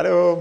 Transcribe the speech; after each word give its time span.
Allô? 0.00 0.38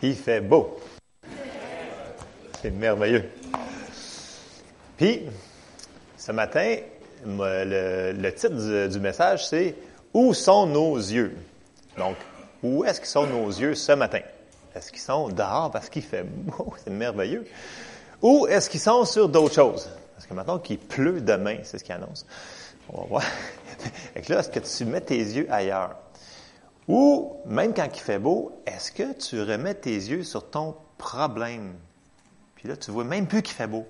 Il 0.00 0.14
fait 0.16 0.40
beau. 0.40 0.80
C'est 2.62 2.70
merveilleux. 2.70 3.28
Puis, 4.96 5.24
ce 6.16 6.32
matin, 6.32 6.76
le, 7.26 8.30
titre 8.30 8.88
du, 8.88 8.98
message, 8.98 9.46
c'est 9.46 9.74
Où 10.14 10.32
sont 10.32 10.66
nos 10.66 10.96
yeux? 10.96 11.36
Donc, 11.98 12.16
où 12.62 12.82
est-ce 12.86 12.98
qu'ils 12.98 13.10
sont 13.10 13.26
nos 13.26 13.48
yeux 13.48 13.74
ce 13.74 13.92
matin? 13.92 14.20
Est-ce 14.74 14.90
qu'ils 14.90 15.02
sont 15.02 15.28
dehors 15.28 15.70
parce 15.70 15.90
qu'il 15.90 16.00
fait 16.00 16.24
beau? 16.24 16.72
C'est 16.82 16.88
merveilleux. 16.88 17.46
Ou 18.22 18.46
est-ce 18.46 18.70
qu'ils 18.70 18.80
sont 18.80 19.04
sur 19.04 19.28
d'autres 19.28 19.54
choses? 19.54 19.90
Que 20.32 20.36
maintenant 20.36 20.58
qu'il 20.58 20.78
pleut 20.78 21.20
demain, 21.20 21.58
c'est 21.62 21.76
ce 21.76 21.84
qu'il 21.84 21.94
annonce. 21.94 22.24
On 22.88 23.02
va 23.02 23.06
voir. 23.06 23.22
Et 24.16 24.22
là, 24.32 24.38
est-ce 24.38 24.48
que 24.48 24.60
tu 24.60 24.86
mets 24.86 25.02
tes 25.02 25.18
yeux 25.18 25.46
ailleurs? 25.52 25.96
Ou, 26.88 27.36
même 27.44 27.74
quand 27.74 27.86
il 27.92 28.00
fait 28.00 28.18
beau, 28.18 28.62
est-ce 28.64 28.90
que 28.92 29.12
tu 29.12 29.42
remets 29.42 29.74
tes 29.74 29.94
yeux 29.94 30.24
sur 30.24 30.48
ton 30.48 30.74
problème? 30.96 31.74
Puis 32.54 32.66
là, 32.66 32.78
tu 32.78 32.90
vois 32.90 33.04
même 33.04 33.26
plus 33.26 33.42
qu'il 33.42 33.54
fait 33.54 33.66
beau. 33.66 33.86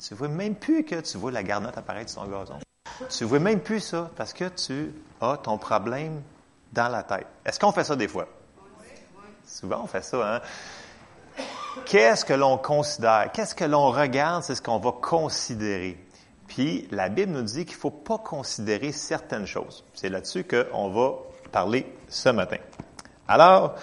Tu 0.00 0.14
vois 0.14 0.26
même 0.26 0.56
plus 0.56 0.82
que 0.82 1.00
tu 1.00 1.18
vois 1.18 1.30
la 1.30 1.44
garnotte 1.44 1.78
apparaître 1.78 2.10
sur 2.10 2.24
ton 2.24 2.28
gazon. 2.28 2.58
Tu 3.08 3.24
vois 3.24 3.38
même 3.38 3.60
plus 3.60 3.80
ça 3.80 4.10
parce 4.16 4.32
que 4.32 4.48
tu 4.48 4.92
as 5.20 5.36
ton 5.36 5.56
problème 5.56 6.20
dans 6.72 6.88
la 6.88 7.04
tête. 7.04 7.26
Est-ce 7.46 7.60
qu'on 7.60 7.70
fait 7.70 7.84
ça 7.84 7.94
des 7.94 8.08
fois? 8.08 8.26
Souvent, 9.46 9.82
on 9.84 9.86
fait 9.86 10.02
ça, 10.02 10.36
hein? 10.36 10.40
Qu'est-ce 11.86 12.24
que 12.24 12.32
l'on 12.32 12.58
considère? 12.58 13.30
Qu'est-ce 13.32 13.54
que 13.54 13.64
l'on 13.64 13.90
regarde? 13.90 14.42
C'est 14.42 14.54
ce 14.54 14.62
qu'on 14.62 14.78
va 14.78 14.92
considérer. 14.92 15.98
Puis, 16.46 16.88
la 16.90 17.08
Bible 17.08 17.32
nous 17.32 17.42
dit 17.42 17.64
qu'il 17.64 17.76
ne 17.76 17.80
faut 17.80 17.90
pas 17.90 18.18
considérer 18.18 18.92
certaines 18.92 19.46
choses. 19.46 19.84
C'est 19.94 20.08
là-dessus 20.08 20.44
qu'on 20.44 20.90
va 20.90 21.12
parler 21.52 21.86
ce 22.08 22.28
matin. 22.28 22.56
Alors, 23.28 23.76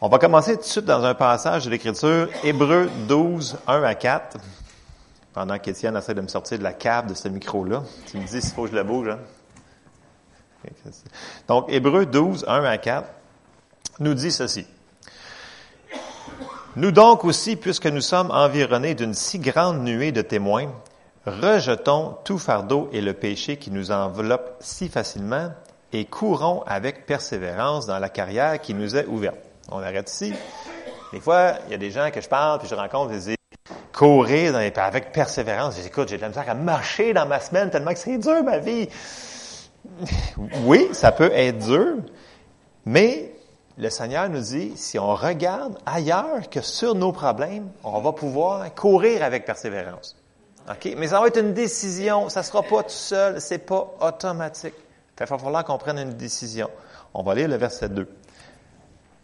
on 0.00 0.08
va 0.08 0.18
commencer 0.18 0.56
tout 0.56 0.62
de 0.62 0.66
suite 0.66 0.84
dans 0.86 1.04
un 1.04 1.14
passage 1.14 1.66
de 1.66 1.70
l'Écriture, 1.70 2.28
Hébreu 2.42 2.88
12, 3.06 3.58
1 3.66 3.82
à 3.82 3.94
4. 3.94 4.38
Pendant 5.34 5.58
qu'Étienne 5.58 5.96
essaie 5.96 6.14
de 6.14 6.20
me 6.22 6.28
sortir 6.28 6.58
de 6.58 6.62
la 6.62 6.72
cave 6.72 7.06
de 7.06 7.14
ce 7.14 7.28
micro-là. 7.28 7.82
Tu 8.06 8.16
me 8.16 8.26
dis 8.26 8.40
s'il 8.40 8.54
faut 8.54 8.64
que 8.64 8.70
je 8.70 8.74
le 8.74 8.84
bouge. 8.84 9.08
Hein? 9.08 9.18
Donc, 11.46 11.66
Hébreu 11.68 12.06
12, 12.06 12.46
1 12.48 12.64
à 12.64 12.78
4 12.78 13.06
nous 14.00 14.14
dit 14.14 14.32
ceci. 14.32 14.66
Nous 16.78 16.92
donc 16.92 17.24
aussi, 17.24 17.56
puisque 17.56 17.86
nous 17.86 18.00
sommes 18.00 18.30
environnés 18.30 18.94
d'une 18.94 19.12
si 19.12 19.40
grande 19.40 19.82
nuée 19.82 20.12
de 20.12 20.22
témoins, 20.22 20.68
rejetons 21.26 22.14
tout 22.22 22.38
fardeau 22.38 22.88
et 22.92 23.00
le 23.00 23.14
péché 23.14 23.56
qui 23.56 23.72
nous 23.72 23.90
enveloppe 23.90 24.54
si 24.60 24.88
facilement 24.88 25.50
et 25.92 26.04
courons 26.04 26.62
avec 26.68 27.04
persévérance 27.04 27.86
dans 27.86 27.98
la 27.98 28.08
carrière 28.08 28.60
qui 28.60 28.74
nous 28.74 28.94
est 28.94 29.06
ouverte. 29.06 29.38
On 29.72 29.80
arrête 29.80 30.08
ici. 30.08 30.32
Des 31.12 31.18
fois, 31.18 31.54
il 31.66 31.72
y 31.72 31.74
a 31.74 31.78
des 31.78 31.90
gens 31.90 32.12
que 32.12 32.20
je 32.20 32.28
parle, 32.28 32.60
puis 32.60 32.68
je 32.68 32.76
rencontre, 32.76 33.12
ils 33.12 33.18
disent 33.18 33.36
courir 33.92 34.54
avec 34.76 35.10
persévérance. 35.10 35.74
Je 35.74 35.80
dis, 35.80 35.88
écoute, 35.88 36.08
j'ai 36.08 36.16
de 36.16 36.22
la 36.22 36.28
misère 36.28 36.48
à 36.48 36.54
marcher 36.54 37.12
dans 37.12 37.26
ma 37.26 37.40
semaine 37.40 37.70
tellement 37.70 37.92
que 37.92 37.98
c'est 37.98 38.18
dur, 38.18 38.44
ma 38.44 38.58
vie. 38.58 38.88
Oui, 40.62 40.86
ça 40.92 41.10
peut 41.10 41.32
être 41.34 41.58
dur, 41.58 41.96
mais 42.86 43.32
le 43.78 43.90
Seigneur 43.90 44.28
nous 44.28 44.40
dit, 44.40 44.72
si 44.76 44.98
on 44.98 45.14
regarde 45.14 45.78
ailleurs 45.86 46.50
que 46.50 46.60
sur 46.60 46.96
nos 46.96 47.12
problèmes, 47.12 47.68
on 47.84 48.00
va 48.00 48.12
pouvoir 48.12 48.74
courir 48.74 49.22
avec 49.22 49.44
persévérance. 49.44 50.16
OK? 50.68 50.94
Mais 50.96 51.08
ça 51.08 51.20
va 51.20 51.28
être 51.28 51.38
une 51.38 51.54
décision. 51.54 52.28
Ça 52.28 52.42
sera 52.42 52.62
pas 52.64 52.82
tout 52.82 52.88
seul. 52.90 53.40
C'est 53.40 53.58
pas 53.58 53.94
automatique. 54.00 54.74
Il 55.20 55.26
va 55.26 55.38
falloir 55.38 55.64
qu'on 55.64 55.78
prenne 55.78 55.98
une 55.98 56.14
décision. 56.14 56.68
On 57.14 57.22
va 57.22 57.36
lire 57.36 57.48
le 57.48 57.54
verset 57.54 57.88
2. 57.88 58.08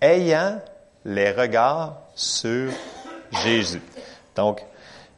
Ayant 0.00 0.60
les 1.04 1.32
regards 1.32 1.98
sur 2.14 2.70
Jésus. 3.44 3.82
Donc, 4.36 4.64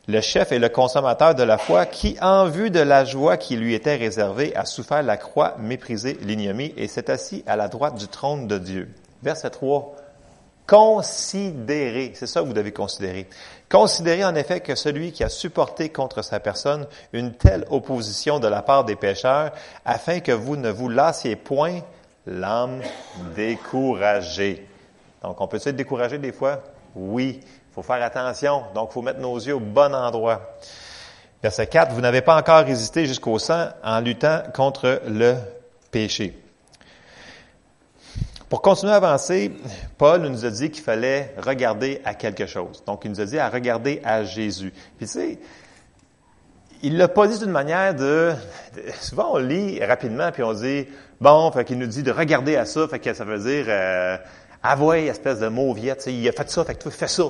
le 0.08 0.20
chef 0.22 0.50
et 0.52 0.58
le 0.58 0.70
consommateur 0.70 1.34
de 1.34 1.42
la 1.42 1.58
foi 1.58 1.84
qui, 1.84 2.16
en 2.22 2.46
vue 2.46 2.70
de 2.70 2.80
la 2.80 3.04
joie 3.04 3.36
qui 3.36 3.56
lui 3.56 3.74
était 3.74 3.96
réservée, 3.96 4.56
a 4.56 4.64
souffert 4.64 5.02
la 5.02 5.16
croix, 5.18 5.56
méprisé 5.58 6.16
l'ignomie 6.22 6.72
et 6.76 6.88
s'est 6.88 7.10
assis 7.10 7.44
à 7.46 7.56
la 7.56 7.68
droite 7.68 7.96
du 7.96 8.08
trône 8.08 8.46
de 8.46 8.58
Dieu. 8.58 8.88
Verset 9.26 9.50
3. 9.50 9.92
Considérez, 10.68 12.12
c'est 12.14 12.28
ça 12.28 12.42
que 12.42 12.46
vous 12.46 12.52
devez 12.52 12.70
considérer. 12.70 13.28
Considérez 13.68 14.24
en 14.24 14.36
effet 14.36 14.60
que 14.60 14.76
celui 14.76 15.10
qui 15.10 15.24
a 15.24 15.28
supporté 15.28 15.88
contre 15.88 16.22
sa 16.22 16.38
personne 16.38 16.86
une 17.12 17.32
telle 17.32 17.66
opposition 17.70 18.38
de 18.38 18.46
la 18.46 18.62
part 18.62 18.84
des 18.84 18.94
pécheurs, 18.94 19.50
afin 19.84 20.20
que 20.20 20.30
vous 20.30 20.54
ne 20.54 20.70
vous 20.70 20.88
lassiez 20.88 21.34
point 21.34 21.80
l'âme 22.24 22.80
découragée. 23.34 24.68
Donc, 25.22 25.40
on 25.40 25.48
peut 25.48 25.56
être 25.56 25.74
découragé 25.74 26.18
des 26.18 26.30
fois? 26.30 26.62
Oui. 26.94 27.40
Il 27.42 27.74
faut 27.74 27.82
faire 27.82 28.02
attention. 28.04 28.62
Donc, 28.76 28.90
il 28.90 28.94
faut 28.94 29.02
mettre 29.02 29.18
nos 29.18 29.36
yeux 29.36 29.56
au 29.56 29.60
bon 29.60 29.92
endroit. 29.92 30.54
Verset 31.42 31.66
4. 31.66 31.92
Vous 31.94 32.00
n'avez 32.00 32.20
pas 32.20 32.36
encore 32.36 32.64
résisté 32.64 33.06
jusqu'au 33.06 33.40
sang 33.40 33.70
en 33.82 33.98
luttant 33.98 34.42
contre 34.54 35.02
le 35.08 35.34
péché. 35.90 36.45
Pour 38.48 38.62
continuer 38.62 38.92
à 38.92 38.96
avancer, 38.96 39.50
Paul 39.98 40.22
nous 40.22 40.44
a 40.44 40.50
dit 40.50 40.70
qu'il 40.70 40.84
fallait 40.84 41.34
regarder 41.36 42.00
à 42.04 42.14
quelque 42.14 42.46
chose. 42.46 42.84
Donc, 42.86 43.04
il 43.04 43.10
nous 43.10 43.20
a 43.20 43.24
dit 43.24 43.38
à 43.40 43.48
regarder 43.48 44.00
à 44.04 44.22
Jésus. 44.22 44.72
Puis, 44.98 45.06
tu 45.06 45.12
sais, 45.12 45.38
il 46.82 46.96
l'a 46.96 47.08
pas 47.08 47.26
dit 47.26 47.40
d'une 47.40 47.50
manière 47.50 47.92
de, 47.96 48.34
Souvent, 49.00 49.30
on 49.32 49.38
lit 49.38 49.84
rapidement, 49.84 50.30
puis 50.30 50.44
on 50.44 50.52
dit, 50.52 50.86
bon, 51.20 51.50
fait 51.50 51.64
qu'il 51.64 51.76
nous 51.78 51.88
dit 51.88 52.04
de 52.04 52.12
regarder 52.12 52.54
à 52.54 52.66
ça, 52.66 52.86
fait 52.86 53.00
que 53.00 53.12
ça 53.14 53.24
veut 53.24 53.38
dire, 53.38 53.64
euh, 53.68 54.16
espèce 54.94 55.40
de 55.40 55.48
mauviette, 55.48 55.98
tu 55.98 56.04
sais, 56.04 56.14
il 56.14 56.28
a 56.28 56.32
fait 56.32 56.48
ça, 56.48 56.64
fait 56.64 56.76
que 56.76 56.84
toi, 56.84 56.92
fais 56.92 57.08
ça. 57.08 57.24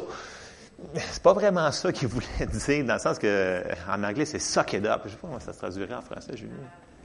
C'est 0.96 1.22
pas 1.22 1.32
vraiment 1.32 1.72
ça 1.72 1.92
qu'il 1.92 2.08
voulait 2.08 2.26
dire, 2.40 2.84
dans 2.84 2.94
le 2.94 3.00
sens 3.00 3.18
que, 3.18 3.62
en 3.90 4.04
anglais, 4.04 4.26
c'est 4.26 4.38
suck 4.38 4.74
it 4.74 4.84
up. 4.84 5.00
Je 5.06 5.12
sais 5.12 5.16
pas 5.16 5.28
comment 5.28 5.40
ça 5.40 5.54
se 5.54 5.58
traduirait 5.58 5.94
en 5.94 6.02
français, 6.02 6.36
Julien. 6.36 6.52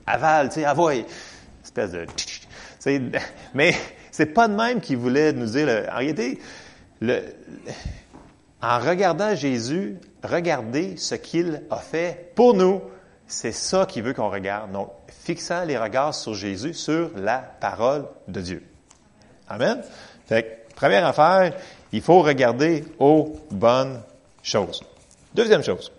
Aval, 0.06 0.50
tu 0.50 0.56
sais, 0.56 0.66
avouer. 0.66 1.06
Espèce 1.64 1.92
de... 1.92 2.06
Mais 3.54 3.74
c'est 4.12 4.26
pas 4.26 4.46
de 4.46 4.54
même 4.54 4.80
qu'il 4.80 4.98
voulait 4.98 5.32
nous 5.32 5.46
dire. 5.46 5.66
en 5.90 5.96
réalité, 5.96 6.38
le, 7.00 7.22
en 8.60 8.78
regardant 8.78 9.34
Jésus, 9.34 9.96
regardez 10.22 10.96
ce 10.96 11.16
qu'il 11.16 11.62
a 11.70 11.78
fait 11.78 12.32
pour 12.36 12.54
nous. 12.54 12.80
C'est 13.26 13.52
ça 13.52 13.86
qu'il 13.86 14.02
veut 14.02 14.12
qu'on 14.12 14.30
regarde. 14.30 14.70
Donc, 14.70 14.90
fixant 15.08 15.64
les 15.64 15.78
regards 15.78 16.14
sur 16.14 16.34
Jésus, 16.34 16.74
sur 16.74 17.10
la 17.16 17.38
parole 17.38 18.06
de 18.28 18.40
Dieu. 18.40 18.62
Amen. 19.48 19.82
Fait 20.26 20.66
première 20.76 21.06
affaire, 21.06 21.54
il 21.92 22.02
faut 22.02 22.20
regarder 22.20 22.84
aux 22.98 23.34
bonnes 23.50 24.00
choses. 24.42 24.82
Deuxième 25.34 25.62
chose. 25.62 25.90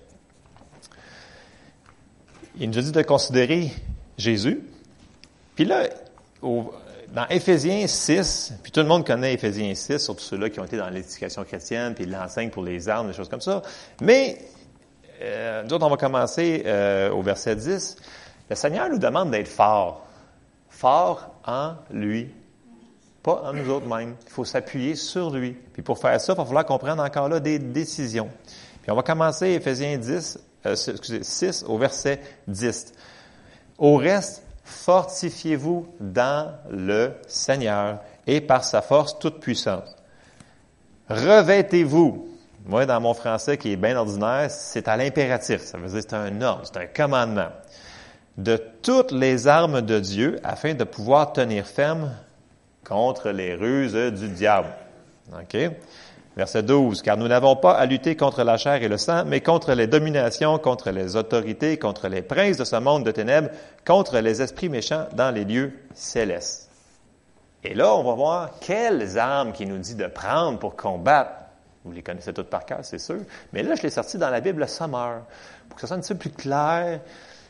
Il 2.59 2.69
nous 2.69 2.77
a 2.77 2.81
dit 2.81 2.91
de 2.91 3.01
considérer 3.01 3.71
Jésus. 4.17 4.61
Puis 5.55 5.65
là, 5.65 5.87
au, 6.41 6.71
dans 7.13 7.27
Éphésiens 7.27 7.85
6, 7.85 8.53
puis 8.63 8.71
tout 8.71 8.79
le 8.79 8.87
monde 8.87 9.05
connaît 9.05 9.35
Éphésiens 9.35 9.75
6, 9.75 9.99
surtout 9.99 10.23
ceux-là 10.23 10.49
qui 10.49 10.59
ont 10.59 10.65
été 10.65 10.77
dans 10.77 10.89
l'éducation 10.89 11.43
chrétienne, 11.43 11.93
puis 11.93 12.07
l'enseigne 12.07 12.49
pour 12.49 12.63
les 12.63 12.89
armes, 12.89 13.07
des 13.07 13.13
choses 13.13 13.29
comme 13.29 13.39
ça. 13.39 13.61
Mais, 14.01 14.39
euh, 15.21 15.61
nous 15.61 15.73
autres, 15.73 15.85
on 15.85 15.91
va 15.91 15.97
commencer 15.97 16.63
euh, 16.65 17.11
au 17.11 17.21
verset 17.21 17.55
10. 17.55 17.97
Le 18.49 18.55
Seigneur 18.55 18.89
nous 18.89 18.97
demande 18.97 19.29
d'être 19.29 19.47
forts. 19.47 20.07
Forts 20.69 21.29
en 21.45 21.75
lui, 21.91 22.31
pas 23.21 23.43
en 23.45 23.53
nous 23.53 23.69
autres 23.69 23.87
mêmes. 23.87 24.15
Il 24.25 24.31
faut 24.31 24.43
s'appuyer 24.43 24.95
sur 24.95 25.29
lui. 25.29 25.51
Puis 25.51 25.83
pour 25.83 25.99
faire 25.99 26.19
ça, 26.19 26.33
il 26.33 26.35
va 26.35 26.45
falloir 26.45 26.65
qu'on 26.65 26.79
prenne 26.79 26.99
encore 26.99 27.29
là 27.29 27.39
des 27.39 27.59
décisions. 27.59 28.29
Puis 28.81 28.91
on 28.91 28.95
va 28.95 29.03
commencer 29.03 29.49
Éphésiens 29.49 29.99
10, 29.99 30.39
euh, 30.65 30.75
6 30.75 31.63
au 31.67 31.77
verset 31.77 32.19
10. 32.47 32.91
Au 33.77 33.97
reste, 33.97 34.42
fortifiez-vous 34.63 35.87
dans 35.99 36.53
le 36.69 37.13
Seigneur 37.27 37.99
et 38.27 38.41
par 38.41 38.63
sa 38.63 38.81
force 38.81 39.19
toute 39.19 39.39
puissante. 39.39 39.95
Revêtez-vous. 41.09 42.29
Moi, 42.65 42.85
dans 42.85 43.01
mon 43.01 43.13
français 43.13 43.57
qui 43.57 43.73
est 43.73 43.77
bien 43.77 43.97
ordinaire, 43.97 44.49
c'est 44.49 44.87
à 44.87 44.95
l'impératif. 44.95 45.61
Ça 45.61 45.77
veut 45.77 45.89
dire 45.89 46.01
c'est 46.01 46.13
un 46.13 46.41
ordre, 46.41 46.61
c'est 46.63 46.79
un 46.79 46.87
commandement. 46.87 47.49
De 48.37 48.57
toutes 48.81 49.11
les 49.11 49.47
armes 49.47 49.81
de 49.81 49.99
Dieu 49.99 50.39
afin 50.43 50.73
de 50.73 50.83
pouvoir 50.85 51.33
tenir 51.33 51.67
ferme 51.67 52.11
contre 52.83 53.29
les 53.29 53.53
ruses 53.53 53.93
du 53.93 54.29
diable. 54.29 54.69
OK? 55.33 55.57
Verset 56.35 56.63
12, 56.63 57.03
car 57.03 57.15
nous 57.15 57.27
n'avons 57.27 57.55
pas 57.55 57.73
à 57.73 57.85
lutter 57.85 58.15
contre 58.15 58.43
la 58.43 58.57
chair 58.57 58.81
et 58.81 58.87
le 58.87 58.97
sang, 58.97 59.23
mais 59.25 59.41
contre 59.41 59.73
les 59.73 59.85
dominations, 59.85 60.57
contre 60.57 60.89
les 60.89 61.15
autorités, 61.15 61.77
contre 61.77 62.07
les 62.07 62.23
princes 62.23 62.57
de 62.57 62.63
ce 62.63 62.75
monde 62.77 63.05
de 63.05 63.11
ténèbres, 63.11 63.49
contre 63.85 64.17
les 64.17 64.41
esprits 64.41 64.69
méchants 64.69 65.05
dans 65.13 65.29
les 65.29 65.45
lieux 65.45 65.73
célestes. 65.93 66.71
Et 67.63 67.75
là, 67.75 67.93
on 67.93 68.03
va 68.03 68.13
voir 68.13 68.49
quelles 68.59 69.17
armes 69.19 69.53
qu'il 69.53 69.69
nous 69.69 69.77
dit 69.77 69.95
de 69.95 70.07
prendre 70.07 70.57
pour 70.57 70.75
combattre. 70.75 71.31
Vous 71.85 71.91
les 71.91 72.01
connaissez 72.01 72.33
toutes 72.33 72.49
par 72.49 72.65
cœur, 72.65 72.79
c'est 72.81 72.99
sûr. 72.99 73.19
Mais 73.51 73.61
là, 73.61 73.75
je 73.75 73.83
l'ai 73.83 73.89
sorti 73.89 74.17
dans 74.17 74.29
la 74.29 74.41
Bible 74.41 74.67
Summer, 74.67 75.21
pour 75.69 75.75
que 75.75 75.81
ça 75.81 75.87
soit 75.87 75.97
un 75.97 75.99
petit 75.99 76.13
peu 76.13 76.19
plus 76.19 76.31
clair. 76.31 76.99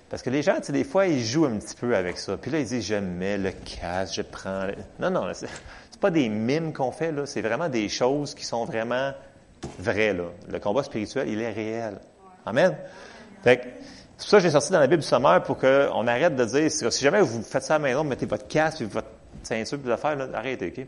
Parce 0.10 0.22
que 0.22 0.30
les 0.30 0.44
gens, 0.44 0.58
tu 0.58 0.66
sais, 0.66 0.74
des 0.74 0.84
fois, 0.84 1.08
ils 1.08 1.24
jouent 1.24 1.46
un 1.46 1.58
petit 1.58 1.76
peu 1.76 1.96
avec 1.96 2.18
ça. 2.20 2.38
Puis 2.38 2.52
là, 2.52 2.60
ils 2.60 2.66
disent, 2.66 2.86
je 2.86 2.96
mets 2.96 3.38
le 3.38 3.52
casque, 3.52 4.16
je 4.16 4.22
prends... 4.22 4.68
Non, 5.00 5.10
non, 5.10 5.32
c'est 5.34 5.48
pas 6.04 6.12
des 6.12 6.28
mimes 6.28 6.74
qu'on 6.74 6.92
fait, 6.92 7.14
là. 7.14 7.26
C'est 7.26 7.42
vraiment 7.42 7.70
des 7.70 7.88
choses 7.88 8.36
qui 8.36 8.44
sont 8.44 8.66
vraiment 8.66 9.14
vraies, 9.80 10.14
là. 10.14 10.26
Le 10.52 10.60
combat 10.60 10.84
spirituel, 10.84 11.30
il 11.30 11.42
est 11.42 11.54
réel. 11.54 11.98
Amen? 12.46 12.76
Fait 13.42 13.58
que, 13.58 13.64
c'est 14.18 14.26
pour 14.26 14.28
ça 14.28 14.38
que 14.38 14.44
j'ai 14.44 14.52
sorti 14.52 14.74
dans 14.74 14.82
la 14.82 14.88
Bible 14.88 15.02
du 15.02 15.08
sommaire 15.08 15.42
pour 15.44 15.58
qu'on 15.58 16.06
arrête 16.08 16.36
de 16.36 16.44
dire, 16.44 16.70
si 16.70 17.04
jamais 17.04 17.22
vous 17.22 17.42
faites 17.42 17.64
ça 17.64 17.76
à 17.76 17.80
la 17.80 17.84
maison, 17.88 18.04
mettez 18.04 18.26
votre 18.26 18.50
casque, 18.50 18.80
puis 18.80 18.86
votre 18.86 19.08
ceinture, 19.44 19.80
puis 19.80 19.90
affaires, 19.94 20.18
là, 20.18 20.28
arrêtez, 20.34 20.74
OK? 20.78 20.86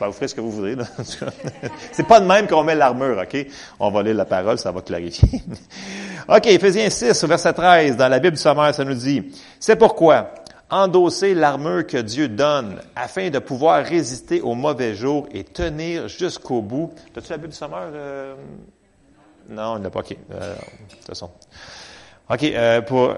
ben, 0.00 0.06
vous 0.06 0.12
ferez 0.12 0.28
ce 0.28 0.34
que 0.34 0.40
vous 0.40 0.52
voudrez, 0.52 0.74
là. 0.76 0.84
c'est 1.92 2.06
pas 2.06 2.20
de 2.20 2.26
même 2.26 2.46
qu'on 2.46 2.64
met 2.64 2.74
l'armure, 2.74 3.18
OK? 3.22 3.46
On 3.80 3.90
va 3.90 4.02
lire 4.02 4.14
la 4.14 4.24
parole, 4.24 4.58
ça 4.58 4.72
va 4.72 4.80
clarifier. 4.80 5.42
OK, 6.26 6.46
Ephésiens 6.46 6.88
6, 6.88 7.22
verset 7.24 7.52
13, 7.52 7.98
dans 7.98 8.08
la 8.08 8.18
Bible 8.18 8.36
du 8.36 8.42
sommaire, 8.42 8.74
ça 8.74 8.82
nous 8.82 8.94
dit, 8.94 9.30
c'est 9.58 9.76
pourquoi, 9.76 10.32
endosser 10.70 11.34
l'armure 11.34 11.86
que 11.86 11.96
Dieu 11.96 12.28
donne 12.28 12.80
afin 12.96 13.30
de 13.30 13.38
pouvoir 13.38 13.84
résister 13.84 14.40
aux 14.40 14.54
mauvais 14.54 14.94
jours 14.94 15.28
et 15.32 15.44
tenir 15.44 16.08
jusqu'au 16.08 16.62
bout. 16.62 16.92
As-tu 17.16 17.30
la 17.30 17.38
Bible 17.38 17.52
sommaire? 17.52 17.90
Euh? 17.92 18.34
Non, 19.48 19.76
il 19.76 19.82
n'a 19.82 19.90
pas. 19.90 20.00
OK. 20.00 20.16
Euh, 20.32 20.54
de 20.54 20.94
toute 20.94 21.06
façon. 21.06 21.30
OK. 22.30 22.44
Euh, 22.44 22.80
pour, 22.82 23.14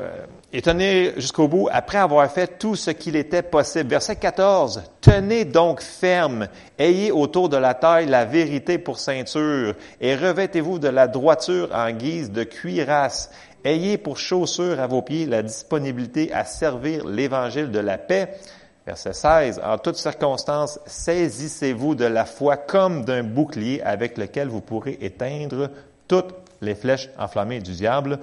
et 0.55 0.61
tenir 0.61 1.15
jusqu'au 1.17 1.49
bout 1.49 1.69
après 1.73 1.99
avoir 1.99 2.31
fait 2.31 2.59
tout 2.59 2.77
ce 2.77 2.91
qu'il 2.91 3.17
était 3.17 3.43
possible. 3.43 3.89
Verset 3.89 4.17
14. 4.17 4.83
Tenez 5.01 5.47
donc 5.47 5.81
ferme. 5.81 6.49
Ayez 6.79 7.11
autour 7.11 7.49
de 7.49 7.57
la 7.57 7.73
taille 7.73 8.07
la 8.07 8.27
vérité 8.27 8.77
pour 8.79 8.99
ceinture 8.99 9.75
et 10.01 10.15
revêtez-vous 10.15 10.79
de 10.79 10.89
la 10.89 11.09
droiture 11.09 11.71
en 11.75 11.91
guise 11.93 12.31
de 12.31 12.45
cuirasse. 12.45 13.31
Ayez 13.64 13.97
pour 13.97 14.19
chaussure 14.19 14.81
à 14.81 14.88
vos 14.88 15.03
pieds 15.03 15.25
la 15.25 15.43
disponibilité 15.43 16.32
à 16.32 16.44
servir 16.44 17.06
l'évangile 17.06 17.70
de 17.70 17.79
la 17.79 17.97
paix. 17.97 18.35
Verset 18.85 19.12
16. 19.12 19.61
En 19.64 19.79
toutes 19.79 19.97
circonstances, 19.97 20.81
saisissez-vous 20.87 21.94
de 21.94 22.05
la 22.05 22.25
foi 22.25 22.56
comme 22.56 23.05
d'un 23.05 23.23
bouclier 23.23 23.81
avec 23.82 24.19
lequel 24.19 24.49
vous 24.49 24.61
pourrez 24.61 24.99
éteindre 25.00 25.70
toutes 26.09 26.35
les 26.61 26.75
flèches 26.75 27.09
enflammées 27.17 27.61
du 27.61 27.70
diable. 27.70 28.19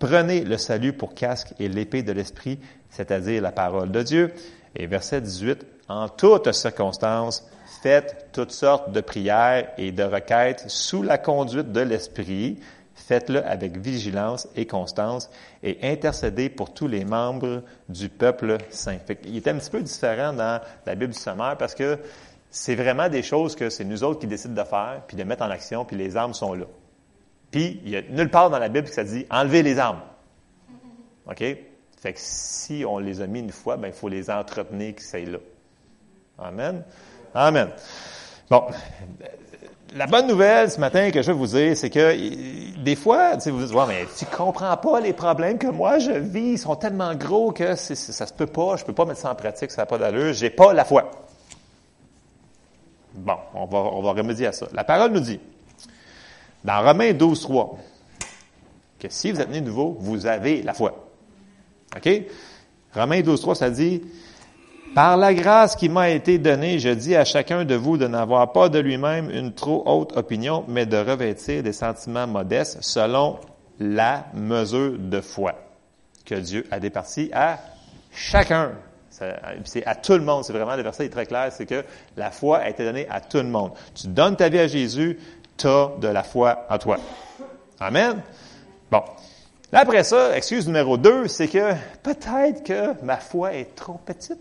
Prenez 0.00 0.40
le 0.40 0.56
salut 0.56 0.92
pour 0.92 1.14
casque 1.14 1.54
et 1.60 1.68
l'épée 1.68 2.02
de 2.02 2.10
l'esprit, 2.10 2.58
c'est-à-dire 2.88 3.42
la 3.42 3.52
parole 3.52 3.92
de 3.92 4.02
Dieu. 4.02 4.32
Et 4.74 4.86
verset 4.86 5.20
18, 5.20 5.64
en 5.88 6.08
toutes 6.08 6.50
circonstances, 6.52 7.46
faites 7.80 8.26
toutes 8.32 8.50
sortes 8.50 8.90
de 8.90 9.00
prières 9.00 9.68
et 9.78 9.92
de 9.92 10.02
requêtes 10.02 10.64
sous 10.66 11.04
la 11.04 11.18
conduite 11.18 11.70
de 11.70 11.80
l'esprit. 11.80 12.58
Faites-le 13.06 13.44
avec 13.44 13.78
vigilance 13.78 14.48
et 14.56 14.66
constance 14.66 15.30
et 15.62 15.78
intercédez 15.82 16.48
pour 16.48 16.72
tous 16.72 16.86
les 16.86 17.04
membres 17.04 17.62
du 17.88 18.08
peuple 18.08 18.58
saint. 18.70 18.98
Il 19.24 19.36
est 19.36 19.48
un 19.48 19.56
petit 19.56 19.70
peu 19.70 19.82
différent 19.82 20.32
dans 20.32 20.60
la 20.86 20.94
Bible 20.94 21.12
du 21.12 21.18
sommaire 21.18 21.56
parce 21.56 21.74
que 21.74 21.98
c'est 22.50 22.74
vraiment 22.74 23.08
des 23.08 23.22
choses 23.22 23.56
que 23.56 23.70
c'est 23.70 23.84
nous 23.84 24.04
autres 24.04 24.20
qui 24.20 24.26
décident 24.26 24.60
de 24.60 24.68
faire, 24.68 25.02
puis 25.06 25.16
de 25.16 25.24
mettre 25.24 25.42
en 25.42 25.50
action, 25.50 25.84
puis 25.84 25.96
les 25.96 26.16
armes 26.16 26.34
sont 26.34 26.54
là. 26.54 26.66
Puis, 27.50 27.80
il 27.84 27.90
n'y 27.90 27.96
a 27.96 28.02
nulle 28.02 28.30
part 28.30 28.50
dans 28.50 28.58
la 28.58 28.68
Bible 28.68 28.88
que 28.88 28.94
ça 28.94 29.04
dit 29.04 29.26
enlever 29.30 29.62
les 29.62 29.78
armes. 29.78 30.00
OK? 31.26 31.38
Fait 31.38 32.12
que 32.12 32.18
si 32.20 32.84
on 32.86 32.98
les 32.98 33.20
a 33.20 33.26
mis 33.26 33.40
une 33.40 33.52
fois, 33.52 33.76
ben, 33.76 33.88
il 33.88 33.94
faut 33.94 34.08
les 34.08 34.30
entretenir 34.30 34.94
qui 34.94 35.04
soient 35.04 35.20
là. 35.20 35.38
Amen. 36.38 36.82
Amen. 37.34 37.70
Bon. 38.48 38.66
La 39.92 40.06
bonne 40.06 40.28
nouvelle 40.28 40.70
ce 40.70 40.78
matin 40.78 41.10
que 41.10 41.20
je 41.20 41.32
veux 41.32 41.36
vous 41.36 41.48
dire, 41.48 41.76
c'est 41.76 41.90
que 41.90 42.14
des 42.80 42.94
fois, 42.94 43.40
sais, 43.40 43.50
vous 43.50 43.64
dites, 43.64 43.74
ouais, 43.74 43.86
mais 43.88 44.06
tu 44.16 44.24
comprends 44.24 44.76
pas 44.76 45.00
les 45.00 45.12
problèmes 45.12 45.58
que 45.58 45.66
moi 45.66 45.98
je 45.98 46.12
vis, 46.12 46.52
ils 46.52 46.58
sont 46.58 46.76
tellement 46.76 47.12
gros 47.16 47.50
que 47.50 47.74
ça 47.74 47.96
se 47.96 48.32
peut 48.32 48.46
pas, 48.46 48.76
je 48.76 48.84
peux 48.84 48.92
pas 48.92 49.04
mettre 49.04 49.18
ça 49.18 49.32
en 49.32 49.34
pratique, 49.34 49.72
ça 49.72 49.82
n'a 49.82 49.86
pas 49.86 49.98
d'allure, 49.98 50.32
j'ai 50.32 50.50
pas 50.50 50.72
la 50.72 50.84
foi. 50.84 51.10
Bon, 53.14 53.36
on 53.52 53.66
va, 53.66 53.78
on 53.78 54.00
va 54.00 54.12
remédier 54.12 54.46
à 54.46 54.52
ça. 54.52 54.68
La 54.72 54.84
parole 54.84 55.10
nous 55.10 55.20
dit, 55.20 55.40
dans 56.62 56.84
Romains 56.84 57.12
12, 57.12 57.40
3, 57.40 57.78
que 59.00 59.08
si 59.10 59.32
vous 59.32 59.40
êtes 59.40 59.50
né 59.50 59.60
nouveau, 59.60 59.96
vous 59.98 60.26
avez 60.26 60.62
la 60.62 60.72
foi. 60.72 61.10
OK? 61.96 62.08
Romains 62.94 63.22
12, 63.22 63.40
3, 63.40 63.54
ça 63.56 63.70
dit, 63.70 64.02
par 64.94 65.16
la 65.16 65.32
grâce 65.34 65.76
qui 65.76 65.88
m'a 65.88 66.10
été 66.10 66.38
donnée, 66.38 66.78
je 66.78 66.88
dis 66.88 67.14
à 67.14 67.24
chacun 67.24 67.64
de 67.64 67.74
vous 67.74 67.96
de 67.96 68.06
n'avoir 68.06 68.52
pas 68.52 68.68
de 68.68 68.78
lui-même 68.78 69.30
une 69.30 69.52
trop 69.52 69.82
haute 69.86 70.16
opinion, 70.16 70.64
mais 70.68 70.86
de 70.86 70.96
revêtir 70.96 71.62
des 71.62 71.72
sentiments 71.72 72.26
modestes 72.26 72.78
selon 72.80 73.38
la 73.78 74.26
mesure 74.34 74.98
de 74.98 75.20
foi 75.20 75.54
que 76.24 76.34
Dieu 76.34 76.66
a 76.70 76.80
départi 76.80 77.30
à 77.32 77.58
chacun. 78.12 78.72
C'est 79.64 79.84
à 79.84 79.94
tout 79.94 80.12
le 80.12 80.22
monde. 80.22 80.44
C'est 80.44 80.52
vraiment, 80.52 80.76
le 80.76 80.82
verset 80.82 81.06
est 81.06 81.10
très 81.10 81.26
clair, 81.26 81.50
c'est 81.52 81.66
que 81.66 81.84
la 82.16 82.30
foi 82.30 82.58
a 82.58 82.68
été 82.70 82.84
donnée 82.84 83.06
à 83.10 83.20
tout 83.20 83.38
le 83.38 83.44
monde. 83.44 83.72
Tu 83.94 84.06
donnes 84.08 84.36
ta 84.36 84.48
vie 84.48 84.60
à 84.60 84.66
Jésus, 84.66 85.18
tu 85.56 85.66
as 85.66 85.90
de 86.00 86.08
la 86.08 86.22
foi 86.22 86.66
en 86.70 86.78
toi. 86.78 86.96
Amen. 87.78 88.22
Bon. 88.90 89.02
après 89.72 90.04
ça, 90.04 90.36
excuse 90.36 90.66
numéro 90.66 90.96
deux, 90.96 91.28
c'est 91.28 91.48
que 91.48 91.72
peut-être 92.02 92.64
que 92.64 93.04
ma 93.04 93.18
foi 93.18 93.54
est 93.54 93.74
trop 93.74 94.00
petite. 94.04 94.40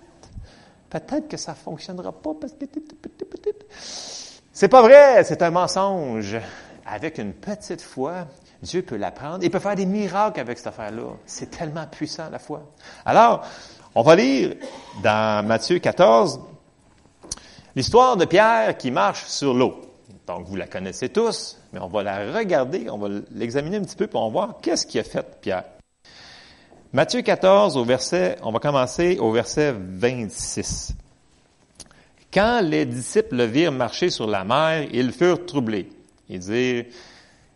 Peut-être 0.90 1.28
que 1.28 1.38
ça 1.38 1.54
fonctionnera 1.54 2.12
pas 2.12 2.32
parce 2.40 2.54
que 2.54 2.66
c'est 4.52 4.68
pas 4.68 4.82
vrai, 4.82 5.24
c'est 5.24 5.42
un 5.42 5.52
mensonge. 5.52 6.38
Avec 6.86 7.20
une 7.20 7.34
petite 7.34 7.82
foi, 7.82 8.26
Dieu 8.62 8.82
peut 8.82 8.98
l'apprendre. 8.98 9.44
Il 9.44 9.52
peut 9.52 9.60
faire 9.60 9.76
des 9.76 9.86
miracles 9.86 10.40
avec 10.40 10.58
cette 10.58 10.68
affaire-là. 10.68 11.14
C'est 11.26 11.52
tellement 11.52 11.86
puissant, 11.86 12.30
la 12.32 12.40
foi. 12.40 12.64
Alors, 13.06 13.46
on 13.94 14.02
va 14.02 14.16
lire 14.16 14.56
dans 15.04 15.46
Matthieu 15.46 15.80
14 15.80 16.40
l'histoire 17.76 18.18
de 18.18 18.26
Pierre 18.26 18.76
qui 18.76 18.92
marche 18.92 19.26
sur 19.26 19.54
l'eau. 19.54 19.80
Donc, 20.26 20.46
vous 20.48 20.56
la 20.56 20.68
connaissez 20.68 21.10
tous, 21.10 21.58
mais 21.72 21.80
on 21.80 21.88
va 21.88 22.04
la 22.04 22.34
regarder, 22.34 22.90
on 22.90 22.98
va 22.98 23.08
l'examiner 23.32 23.78
un 23.78 23.82
petit 23.82 23.96
peu 23.96 24.08
pour 24.08 24.30
voir 24.30 24.58
qu'est-ce 24.62 24.86
qui 24.86 25.00
a 25.00 25.04
fait 25.04 25.40
Pierre. 25.42 25.64
Matthieu 26.92 27.22
14, 27.22 27.78
au 27.78 27.84
verset, 27.84 28.38
on 28.42 28.52
va 28.52 28.58
commencer 28.58 29.20
au 29.20 29.32
verset 29.32 29.76
26. 29.78 30.96
Quand 32.34 32.62
les 32.64 32.88
disciples 32.88 33.36
le 33.36 33.44
virent 33.44 33.72
marcher 33.72 34.10
sur 34.10 34.26
la 34.26 34.44
mer, 34.44 34.88
ils 34.92 35.12
furent 35.12 35.46
troublés. 35.46 35.88
Ils 36.30 36.40
dirent, 36.40 36.86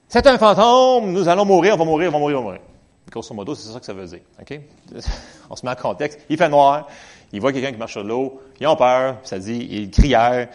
c'est 0.07 0.27
un 0.27 0.37
fantôme, 0.37 1.11
nous 1.11 1.27
allons 1.27 1.45
mourir, 1.45 1.73
on 1.73 1.77
va 1.77 1.85
mourir, 1.85 2.09
on 2.09 2.11
va 2.11 2.19
mourir, 2.19 2.37
on 2.37 2.41
va 2.41 2.45
mourir. 2.45 2.61
Grosso 3.09 3.33
modo, 3.33 3.55
c'est 3.55 3.71
ça 3.71 3.79
que 3.79 3.85
ça 3.87 3.93
veut 3.93 4.05
dire. 4.05 4.19
On 5.49 5.55
se 5.55 5.65
met 5.65 5.71
en 5.71 5.75
contexte. 5.75 6.19
Il 6.29 6.37
fait 6.37 6.49
noir, 6.49 6.87
il 7.31 7.41
voit 7.41 7.51
quelqu'un 7.51 7.71
qui 7.71 7.77
marche 7.77 7.93
sur 7.93 8.03
l'eau, 8.03 8.39
ils 8.59 8.67
ont 8.67 8.75
peur, 8.75 9.17
ça 9.23 9.39
dit, 9.39 9.67
ils 9.69 9.89
crièrent. 9.89 10.47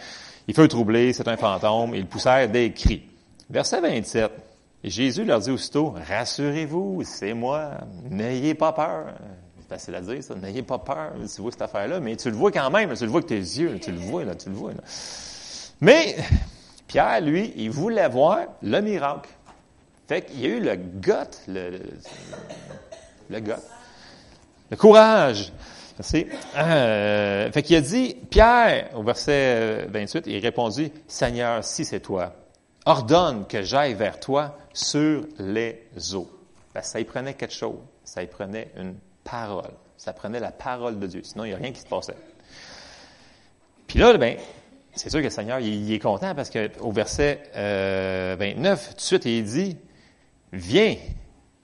Il 0.47 0.55
fut 0.55 0.67
troublé, 0.69 1.11
c'est 1.11 1.27
un 1.27 1.37
fantôme, 1.37 1.95
ils 1.95 2.05
poussèrent 2.05 2.49
des 2.49 2.71
cris. 2.71 3.03
Verset 3.49 3.81
27. 3.81 4.48
Jésus 4.83 5.25
leur 5.25 5.39
dit 5.39 5.51
aussitôt, 5.51 5.93
rassurez-vous, 6.07 7.03
c'est 7.03 7.33
moi, 7.33 7.71
n'ayez 8.09 8.53
pas 8.53 8.71
peur. 8.71 9.13
C'est 9.59 9.67
facile 9.67 9.95
à 9.95 10.01
dire, 10.01 10.23
ça, 10.23 10.35
n'ayez 10.35 10.63
pas 10.63 10.79
peur, 10.79 11.13
tu 11.33 11.41
vois 11.41 11.51
cette 11.51 11.61
affaire-là, 11.61 11.99
mais 11.99 12.15
tu 12.15 12.29
le 12.29 12.35
vois 12.35 12.51
quand 12.51 12.69
même, 12.69 12.93
tu 12.95 13.03
le 13.03 13.09
vois 13.09 13.19
avec 13.19 13.29
tes 13.29 13.35
yeux, 13.35 13.77
tu 13.79 13.91
le 13.91 13.97
vois, 13.97 14.23
là, 14.23 14.35
tu 14.35 14.49
le 14.49 14.55
vois. 14.55 14.71
Là. 14.71 14.81
Mais 15.81 16.15
Pierre, 16.87 17.21
lui, 17.21 17.53
il 17.57 17.69
voulait 17.69 18.07
voir 18.07 18.39
le 18.61 18.79
miracle. 18.81 19.29
Fait 20.07 20.23
qu'il 20.23 20.39
y 20.39 20.45
a 20.45 20.49
eu 20.49 20.59
le 20.59 20.75
gut, 20.75 21.13
le, 21.47 21.69
le, 21.69 21.79
le 23.29 23.55
le 24.71 24.77
courage 24.77 25.51
Merci. 25.99 26.27
Euh, 26.55 27.51
fait 27.51 27.61
qu'il 27.61 27.75
a 27.75 27.81
dit, 27.81 28.15
Pierre, 28.29 28.89
au 28.95 29.03
verset 29.03 29.85
28, 29.89 30.23
il 30.27 30.39
répondit, 30.39 30.93
Seigneur, 31.09 31.61
si 31.61 31.83
c'est 31.83 31.99
toi, 31.99 32.31
ordonne 32.85 33.45
que 33.45 33.61
j'aille 33.63 33.95
vers 33.95 34.17
toi 34.17 34.57
sur 34.79 35.23
les 35.39 35.87
eaux. 36.13 36.29
Ça 36.81 36.99
y 36.99 37.03
prenait 37.03 37.33
quelque 37.33 37.53
chose. 37.53 37.79
Ça 38.03 38.23
y 38.23 38.27
prenait 38.27 38.71
une 38.77 38.95
parole. 39.23 39.71
Ça 39.97 40.13
prenait 40.13 40.39
la 40.39 40.51
parole 40.51 40.97
de 40.97 41.07
Dieu. 41.07 41.21
Sinon, 41.23 41.43
il 41.43 41.49
n'y 41.49 41.53
a 41.53 41.57
rien 41.57 41.71
qui 41.71 41.81
se 41.81 41.87
passait. 41.87 42.15
Puis 43.87 43.99
là, 43.99 44.15
ben, 44.17 44.37
c'est 44.93 45.09
sûr 45.09 45.19
que 45.19 45.25
le 45.25 45.29
Seigneur, 45.29 45.59
il, 45.59 45.91
est 45.91 45.99
content 45.99 46.33
parce 46.33 46.49
qu'au 46.49 46.91
verset 46.91 47.41
29, 47.53 47.57
euh, 47.57 48.89
tout 48.91 48.95
de 48.95 49.01
suite, 49.01 49.25
il 49.25 49.43
dit, 49.43 49.77
viens. 50.53 50.95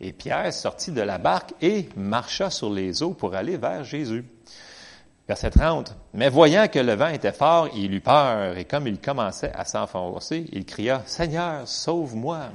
Et 0.02 0.12
Pierre 0.12 0.52
sortit 0.52 0.92
de 0.92 1.02
la 1.02 1.18
barque 1.18 1.54
et 1.62 1.88
marcha 1.96 2.50
sur 2.50 2.70
les 2.70 3.02
eaux 3.02 3.14
pour 3.14 3.34
aller 3.34 3.56
vers 3.56 3.86
Jésus. 3.86 4.26
Verset 5.28 5.52
30. 5.52 5.96
Mais 6.14 6.30
voyant 6.30 6.68
que 6.68 6.80
le 6.80 6.94
vent 6.94 7.08
était 7.08 7.32
fort, 7.32 7.70
il 7.74 7.94
eut 7.94 8.02
peur, 8.02 8.58
et 8.58 8.66
comme 8.66 8.86
il 8.88 9.00
commençait 9.00 9.54
à 9.54 9.64
s'enfoncer, 9.64 10.46
il 10.52 10.66
cria, 10.66 11.02
Seigneur, 11.06 11.68
sauve-moi. 11.68 12.50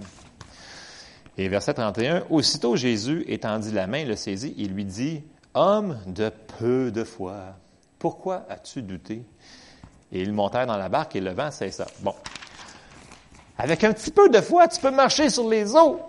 Et 1.41 1.49
verset 1.49 1.73
31. 1.73 2.25
Aussitôt 2.29 2.77
Jésus 2.77 3.25
étendit 3.27 3.73
la 3.73 3.87
main, 3.87 4.05
le 4.05 4.15
saisit, 4.15 4.53
il 4.59 4.75
lui 4.75 4.85
dit, 4.85 5.23
Homme 5.55 5.99
de 6.07 6.31
peu 6.59 6.91
de 6.91 7.03
foi, 7.03 7.57
pourquoi 7.99 8.45
as-tu 8.51 8.83
douté? 8.83 9.23
Et 10.13 10.21
ils 10.21 10.35
montèrent 10.35 10.67
dans 10.67 10.77
la 10.77 10.91
barque 10.91 11.17
et 11.17 11.21
le 11.23 11.31
vent 11.31 11.51
cessa. 11.51 11.87
Bon. 12.01 12.15
Avec 13.57 13.83
un 13.85 13.95
petit 13.95 14.11
peu 14.11 14.29
de 14.29 14.39
foi, 14.43 14.69
tu 14.69 14.83
peux 14.83 14.91
marcher 14.91 15.31
sur 15.31 15.49
les 15.49 15.75
eaux. 15.75 16.03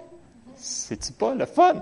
C'est-tu 0.58 1.14
pas 1.14 1.34
le 1.34 1.46
fun? 1.46 1.82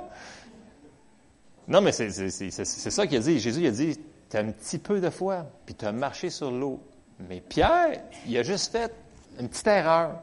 Non, 1.67 1.81
mais 1.81 1.91
c'est 1.91 2.29
ça 2.51 3.07
qu'il 3.07 3.17
a 3.17 3.21
dit. 3.21 3.39
Jésus 3.39 3.61
il 3.61 3.67
a 3.67 3.71
dit, 3.71 3.99
tu 4.29 4.37
as 4.37 4.41
un 4.41 4.51
petit 4.51 4.77
peu 4.77 5.01
de 5.01 5.09
foi, 5.09 5.47
puis 5.65 5.73
tu 5.73 5.85
as 5.85 5.91
marché 5.91 6.29
sur 6.29 6.51
l'eau. 6.51 6.79
Mais 7.27 7.41
Pierre, 7.41 7.99
il 8.27 8.37
a 8.37 8.43
juste 8.43 8.71
fait 8.71 8.93
une 9.39 9.49
petite 9.49 9.65
erreur. 9.65 10.21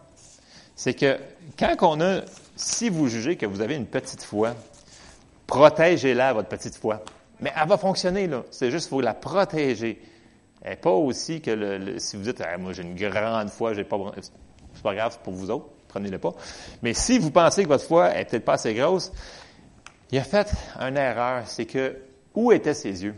C'est 0.77 0.95
que 0.95 1.19
quand 1.59 1.75
on 1.81 2.01
a, 2.01 2.21
si 2.57 2.89
vous 2.89 3.07
jugez 3.09 3.37
que 3.37 3.47
vous 3.47 3.61
avez 3.61 3.77
une 3.77 3.87
petite 3.87 4.23
foi, 4.23 4.55
protégez-la, 5.47 6.33
votre 6.33 6.49
petite 6.49 6.77
foi. 6.77 7.03
Mais 7.41 7.53
elle 7.55 7.69
va 7.69 7.77
fonctionner, 7.77 8.27
là. 8.27 8.45
C'est 8.51 8.71
juste 8.71 8.87
qu'il 8.87 8.97
faut 8.97 9.03
la 9.03 9.15
protéger. 9.15 10.03
Et 10.65 10.75
pas 10.75 10.91
aussi 10.91 11.41
que 11.41 11.51
le, 11.51 11.99
si 11.99 12.17
vous 12.17 12.23
dites, 12.23 12.41
ah, 12.41 12.57
moi 12.59 12.73
j'ai 12.73 12.83
une 12.83 12.97
grande 12.97 13.51
foi, 13.51 13.75
j'ai 13.75 13.85
pas, 13.85 13.99
c'est 14.17 14.83
pas 14.83 14.95
grave 14.95 15.19
pour 15.23 15.33
vous 15.35 15.51
autres, 15.51 15.69
prenez-le 15.87 16.19
pas. 16.19 16.33
Mais 16.83 16.95
si 16.95 17.19
vous 17.19 17.31
pensez 17.31 17.63
que 17.63 17.69
votre 17.69 17.85
foi 17.85 18.17
est 18.17 18.25
peut-être 18.25 18.45
pas 18.45 18.55
assez 18.55 18.75
grosse, 18.75 19.13
il 20.11 20.19
a 20.19 20.25
fait 20.25 20.51
une 20.81 20.97
erreur, 20.97 21.43
c'est 21.47 21.67
que 21.67 21.97
où 22.35 22.53
étaient 22.53 22.75
ses 22.75 23.05
yeux? 23.05 23.15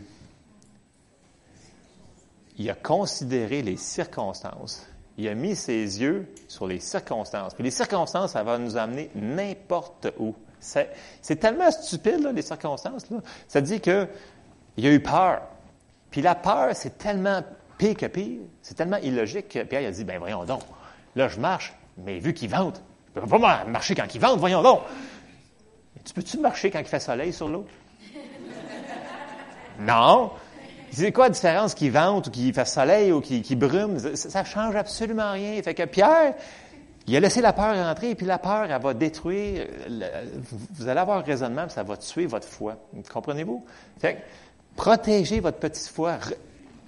Il 2.57 2.69
a 2.69 2.75
considéré 2.75 3.61
les 3.61 3.77
circonstances. 3.77 4.85
Il 5.19 5.27
a 5.27 5.35
mis 5.35 5.53
ses 5.53 6.01
yeux 6.01 6.33
sur 6.47 6.65
les 6.65 6.79
circonstances. 6.79 7.53
Puis 7.53 7.61
les 7.65 7.71
circonstances, 7.71 8.31
ça 8.31 8.43
va 8.43 8.57
nous 8.57 8.77
amener 8.77 9.11
n'importe 9.15 10.07
où. 10.17 10.33
C'est 10.61 11.35
tellement 11.37 11.69
stupide, 11.71 12.25
les 12.33 12.41
circonstances. 12.41 13.05
Ça 13.49 13.59
dit 13.59 13.81
qu'il 13.81 14.07
a 14.77 14.89
eu 14.89 15.01
peur. 15.01 15.41
Puis 16.09 16.21
la 16.21 16.35
peur, 16.35 16.69
c'est 16.73 16.97
tellement 16.97 17.43
pire 17.77 17.97
que 17.97 18.05
pire. 18.05 18.39
C'est 18.61 18.75
tellement 18.75 18.95
illogique 18.95 19.49
que 19.49 19.63
Pierre 19.63 19.89
a 19.89 19.91
dit, 19.91 20.05
ben 20.05 20.19
voyons 20.19 20.45
donc. 20.45 20.61
Là, 21.17 21.27
je 21.27 21.37
marche, 21.37 21.73
mais 21.97 22.19
vu 22.19 22.33
qu'il 22.33 22.49
vente, 22.49 22.81
je 23.13 23.19
ne 23.19 23.25
peux 23.25 23.39
pas 23.39 23.65
marcher 23.65 23.95
quand 23.95 24.15
il 24.15 24.21
vente, 24.21 24.39
voyons 24.39 24.61
donc. 24.61 24.83
Tu 26.05 26.13
peux-tu 26.13 26.37
marcher 26.37 26.71
quand 26.71 26.79
il 26.79 26.85
fait 26.85 27.01
soleil 27.01 27.33
sur 27.33 27.49
l'eau? 27.49 27.67
non. 29.81 30.31
C'est 30.91 31.11
quoi 31.11 31.25
la 31.25 31.29
différence 31.31 31.73
qu'il 31.73 31.91
vente 31.91 32.27
ou 32.27 32.31
qu'il 32.31 32.53
fait 32.53 32.65
soleil 32.65 33.11
ou 33.11 33.21
qu'il 33.21 33.57
brume? 33.57 33.99
Ça, 34.15 34.41
ne 34.41 34.45
change 34.47 34.75
absolument 34.75 35.31
rien. 35.31 35.61
Fait 35.61 35.73
que 35.73 35.83
Pierre, 35.83 36.33
il 37.07 37.15
a 37.15 37.19
laissé 37.19 37.41
la 37.41 37.53
peur 37.53 37.75
rentrer, 37.75 38.11
et 38.11 38.15
puis 38.15 38.25
la 38.25 38.37
peur, 38.37 38.67
elle 38.69 38.81
va 38.81 38.93
détruire. 38.93 39.65
vous 40.75 40.87
allez 40.87 40.99
avoir 40.99 41.17
un 41.17 41.21
raisonnement, 41.21 41.67
ça 41.69 41.83
va 41.83 41.97
tuer 41.97 42.25
votre 42.25 42.47
foi. 42.47 42.77
Comprenez-vous? 43.11 43.65
Fait 43.99 44.15
que, 44.15 44.19
protégez 44.75 45.39
votre 45.39 45.57
petite 45.57 45.87
foi. 45.87 46.17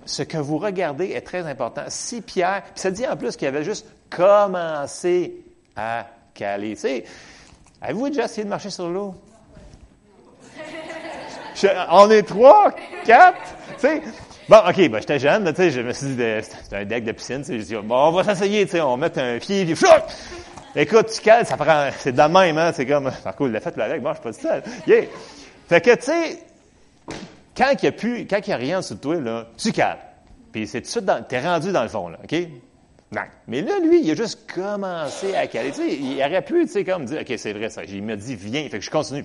Ce 0.05 0.24
que 0.24 0.38
vous 0.38 0.58
regardez 0.58 1.12
est 1.12 1.22
très 1.22 1.46
important. 1.48 1.84
Si 1.88 2.22
Pierre, 2.22 2.63
puis 2.63 2.81
ça 2.81 2.91
dit 2.91 3.08
en 3.08 3.15
plus 3.15 3.36
qu'il 3.36 3.48
avait 3.48 3.63
juste 3.63 3.86
commencé 4.10 5.43
à 5.75 6.08
caler. 6.34 6.75
Tu 6.75 6.81
sais, 6.81 7.05
avez-vous 7.81 8.10
déjà 8.10 8.25
essayé 8.25 8.43
de 8.43 8.50
marcher 8.50 8.70
sur 8.70 8.89
l'eau? 8.89 9.15
On 11.89 12.09
est 12.09 12.23
trois, 12.23 12.71
quatre, 13.05 13.37
tu 13.79 13.87
sais. 13.87 14.01
Bon, 14.49 14.57
OK, 14.67 14.89
ben, 14.89 14.99
j'étais 14.99 15.19
jeune, 15.19 15.47
tu 15.49 15.55
sais, 15.55 15.71
je 15.71 15.81
me 15.81 15.93
suis 15.93 16.07
dit, 16.07 16.23
c'est 16.41 16.75
un 16.75 16.85
deck 16.85 17.03
de 17.03 17.11
piscine, 17.13 17.43
tu 17.43 17.63
sais, 17.63 17.75
bon, 17.77 18.07
on 18.07 18.11
va 18.11 18.23
s'essayer, 18.23 18.65
tu 18.65 18.71
sais, 18.71 18.81
on 18.81 18.97
mettre 18.97 19.19
un 19.19 19.39
pied, 19.39 19.65
puis 19.65 19.75
floc! 19.75 20.03
Écoute, 20.75 21.11
tu 21.13 21.21
cales, 21.21 21.45
ça 21.45 21.57
prend, 21.57 21.89
c'est 21.99 22.13
de 22.13 22.17
la 22.17 22.29
même, 22.29 22.57
hein, 22.57 22.71
c'est 22.73 22.85
comme, 22.85 23.11
par 23.23 23.35
contre, 23.35 23.49
il 23.49 23.53
l'a 23.53 23.59
fait 23.59 23.75
la 23.77 23.85
règle, 23.85 24.01
moi, 24.01 24.13
je 24.13 24.29
suis 24.29 24.41
pas 24.41 24.49
tout 24.49 24.63
seul. 24.63 24.63
Yeah. 24.87 25.05
Fait 25.67 25.81
que, 25.81 25.95
tu 25.95 26.01
sais, 26.03 26.39
quand 27.55 27.71
il 27.71 27.79
n'y 27.81 27.87
a 27.87 27.91
plus, 27.91 28.27
quand 28.27 28.39
il 28.45 28.49
y 28.49 28.53
a 28.53 28.57
rien 28.57 28.81
sur 28.81 28.99
toi, 28.99 29.15
là, 29.15 29.47
tu 29.57 29.71
cales. 29.71 29.99
Puis 30.51 30.67
c'est 30.67 30.81
tout 30.81 30.87
de 30.87 30.91
suite, 30.91 31.27
t'es 31.29 31.39
rendu 31.39 31.71
dans 31.71 31.83
le 31.83 31.89
fond, 31.89 32.09
là, 32.09 32.17
OK? 32.23 32.35
Mais 33.47 33.61
là, 33.61 33.79
lui, 33.79 34.01
il 34.03 34.11
a 34.11 34.15
juste 34.15 34.49
commencé 34.53 35.35
à 35.35 35.45
caler. 35.47 35.71
Tu 35.71 35.81
sais, 35.81 35.95
il 35.95 36.17
aurait 36.23 36.41
pu, 36.41 36.65
tu 36.65 36.71
sais, 36.71 36.85
comme 36.85 37.03
dire, 37.03 37.21
OK, 37.21 37.33
c'est 37.37 37.51
vrai 37.51 37.69
ça. 37.69 37.83
Il 37.83 38.03
m'a 38.03 38.15
dit, 38.15 38.35
viens. 38.35 38.63
Fait 38.69 38.79
que 38.79 38.85
je 38.85 38.89
continue. 38.89 39.23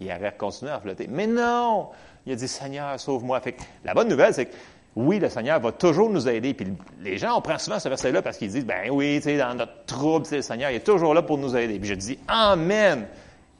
Il 0.00 0.08
aurait 0.08 0.34
continué 0.36 0.72
à 0.72 0.80
flotter. 0.80 1.06
Mais 1.08 1.28
non! 1.28 1.88
Il 2.26 2.32
a 2.32 2.36
dit, 2.36 2.48
Seigneur, 2.48 2.98
sauve-moi. 2.98 3.40
Fait 3.40 3.52
que 3.52 3.62
la 3.84 3.94
bonne 3.94 4.08
nouvelle, 4.08 4.34
c'est 4.34 4.46
que 4.46 4.54
oui, 4.96 5.20
le 5.20 5.28
Seigneur 5.28 5.60
va 5.60 5.70
toujours 5.70 6.10
nous 6.10 6.28
aider. 6.28 6.52
Puis 6.52 6.66
les 7.00 7.16
gens, 7.16 7.38
on 7.38 7.40
prend 7.40 7.58
souvent 7.58 7.78
ce 7.78 7.88
verset-là 7.88 8.22
parce 8.22 8.38
qu'ils 8.38 8.50
disent, 8.50 8.66
ben 8.66 8.90
oui, 8.90 9.18
tu 9.18 9.24
sais, 9.24 9.38
dans 9.38 9.54
notre 9.54 9.84
trouble, 9.84 10.26
le 10.32 10.42
Seigneur, 10.42 10.70
il 10.70 10.76
est 10.76 10.86
toujours 10.86 11.14
là 11.14 11.22
pour 11.22 11.38
nous 11.38 11.56
aider. 11.56 11.78
Puis 11.78 11.90
je 11.90 11.94
dis, 11.94 12.18
Amen. 12.26 13.06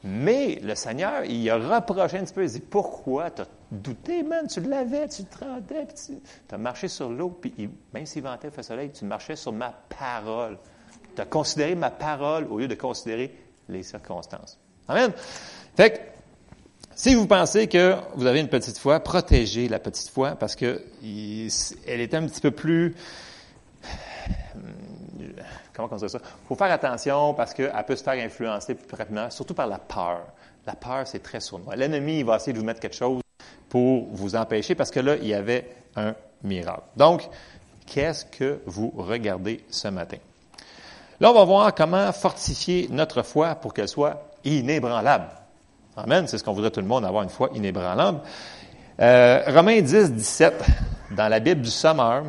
Mais 0.03 0.59
le 0.63 0.75
Seigneur, 0.75 1.25
il 1.25 1.49
a 1.49 1.57
reproché 1.57 2.17
un 2.17 2.23
petit 2.23 2.33
peu. 2.33 2.43
Il 2.43 2.49
dit, 2.49 2.59
pourquoi 2.61 3.31
tu 3.31 3.41
as 3.41 3.47
douté, 3.71 4.23
man? 4.23 4.47
Tu 4.47 4.61
l'avais, 4.61 5.09
tu 5.09 5.23
le 5.23 5.27
trempais, 5.27 5.85
puis 5.85 6.21
tu 6.47 6.55
as 6.55 6.57
marché 6.57 6.87
sur 6.87 7.09
l'eau. 7.09 7.29
Puis 7.29 7.69
même 7.93 8.05
s'il 8.05 8.23
ventait 8.23 8.49
le 8.55 8.63
soleil, 8.63 8.91
tu 8.91 9.03
marchais 9.05 9.35
sur 9.35 9.51
ma 9.51 9.73
parole. 9.99 10.57
Tu 11.15 11.21
as 11.21 11.25
considéré 11.25 11.75
ma 11.75 11.91
parole 11.91 12.47
au 12.49 12.59
lieu 12.59 12.67
de 12.67 12.75
considérer 12.75 13.35
les 13.67 13.83
circonstances. 13.83 14.57
Amen. 14.87 15.11
Fait 15.75 15.91
que, 15.91 15.97
si 16.95 17.13
vous 17.15 17.27
pensez 17.27 17.67
que 17.67 17.95
vous 18.15 18.25
avez 18.25 18.39
une 18.39 18.49
petite 18.49 18.77
foi, 18.77 18.99
protégez 18.99 19.67
la 19.67 19.79
petite 19.79 20.09
foi 20.09 20.31
parce 20.31 20.55
que 20.55 20.83
elle 21.01 22.01
est 22.01 22.13
un 22.13 22.25
petit 22.25 22.41
peu 22.41 22.51
plus 22.51 22.95
comment 25.73 25.89
on 25.91 25.95
dit 25.95 26.09
ça? 26.09 26.19
Il 26.21 26.47
faut 26.47 26.55
faire 26.55 26.71
attention 26.71 27.33
parce 27.33 27.53
qu'elle 27.53 27.71
peut 27.85 27.95
se 27.95 28.03
faire 28.03 28.23
influencer 28.23 28.75
plus 28.75 28.97
rapidement, 28.97 29.29
surtout 29.29 29.53
par 29.53 29.67
la 29.67 29.77
peur. 29.77 30.21
La 30.65 30.75
peur, 30.75 31.07
c'est 31.07 31.23
très 31.23 31.39
sournois. 31.39 31.75
L'ennemi, 31.75 32.19
il 32.19 32.25
va 32.25 32.35
essayer 32.35 32.53
de 32.53 32.59
vous 32.59 32.65
mettre 32.65 32.79
quelque 32.79 32.95
chose 32.95 33.21
pour 33.69 34.07
vous 34.11 34.35
empêcher 34.35 34.75
parce 34.75 34.91
que 34.91 34.99
là, 34.99 35.15
il 35.15 35.27
y 35.27 35.33
avait 35.33 35.69
un 35.95 36.13
miracle. 36.43 36.83
Donc, 36.95 37.27
qu'est-ce 37.85 38.25
que 38.25 38.61
vous 38.65 38.93
regardez 38.95 39.63
ce 39.69 39.87
matin? 39.87 40.17
Là, 41.19 41.31
on 41.31 41.33
va 41.33 41.43
voir 41.43 41.75
comment 41.75 42.11
fortifier 42.11 42.87
notre 42.91 43.23
foi 43.23 43.55
pour 43.55 43.73
qu'elle 43.73 43.87
soit 43.87 44.29
inébranlable. 44.43 45.29
Amen. 45.97 46.27
C'est 46.27 46.37
ce 46.37 46.43
qu'on 46.43 46.53
voudrait 46.53 46.71
tout 46.71 46.79
le 46.79 46.87
monde, 46.87 47.03
avoir 47.03 47.23
une 47.23 47.29
foi 47.29 47.49
inébranlable. 47.53 48.21
Euh, 49.01 49.43
Romains 49.47 49.81
10, 49.81 50.13
17, 50.13 50.63
dans 51.11 51.27
la 51.27 51.39
Bible 51.39 51.61
du 51.61 51.69
Sommeur, 51.69 52.23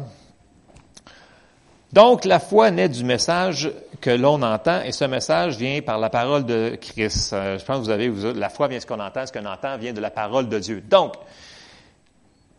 donc, 1.93 2.25
la 2.25 2.39
foi 2.39 2.71
naît 2.71 2.89
du 2.89 3.05
message 3.05 3.71
que 4.01 4.11
l'on 4.11 4.43
entend, 4.43 4.83
et 4.83 4.93
ce 4.93 5.05
message 5.05 5.57
vient 5.57 5.83
par 5.83 5.99
la 5.99 6.09
parole 6.09 6.45
de 6.47 6.79
Christ. 6.81 7.33
Euh, 7.33 7.59
je 7.59 7.65
pense 7.65 7.79
que 7.79 7.83
vous 7.83 7.91
avez, 7.91 8.09
vous, 8.09 8.33
la 8.33 8.49
foi 8.49 8.69
vient 8.69 8.79
de 8.79 8.83
ce 8.83 8.87
qu'on 8.87 9.01
entend, 9.01 9.27
ce 9.27 9.33
qu'on 9.33 9.45
entend 9.45 9.77
vient 9.77 9.93
de 9.93 10.01
la 10.01 10.11
parole 10.11 10.49
de 10.49 10.59
Dieu. 10.59 10.81
Donc, 10.81 11.15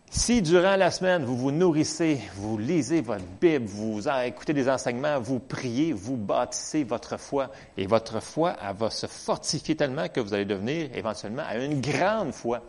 si 0.10 0.42
durant 0.42 0.76
la 0.76 0.92
semaine, 0.92 1.24
vous 1.24 1.38
vous 1.38 1.52
nourrissez, 1.52 2.20
vous 2.36 2.58
lisez 2.58 3.00
votre 3.00 3.24
Bible, 3.40 3.66
vous 3.66 4.10
écoutez 4.26 4.52
des 4.52 4.68
enseignements, 4.68 5.22
vous 5.22 5.40
priez, 5.40 5.94
vous 5.94 6.18
bâtissez 6.18 6.84
votre 6.84 7.18
foi, 7.18 7.50
et 7.78 7.88
votre 7.88 8.22
foi, 8.22 8.58
elle 8.62 8.76
va 8.76 8.90
se 8.90 9.08
fortifier 9.08 9.78
tellement 9.78 10.10
que 10.10 10.20
vous 10.20 10.34
allez 10.34 10.44
devenir 10.44 10.90
éventuellement 10.94 11.44
à 11.48 11.56
une 11.56 11.80
grande 11.80 12.34
foi. 12.34 12.62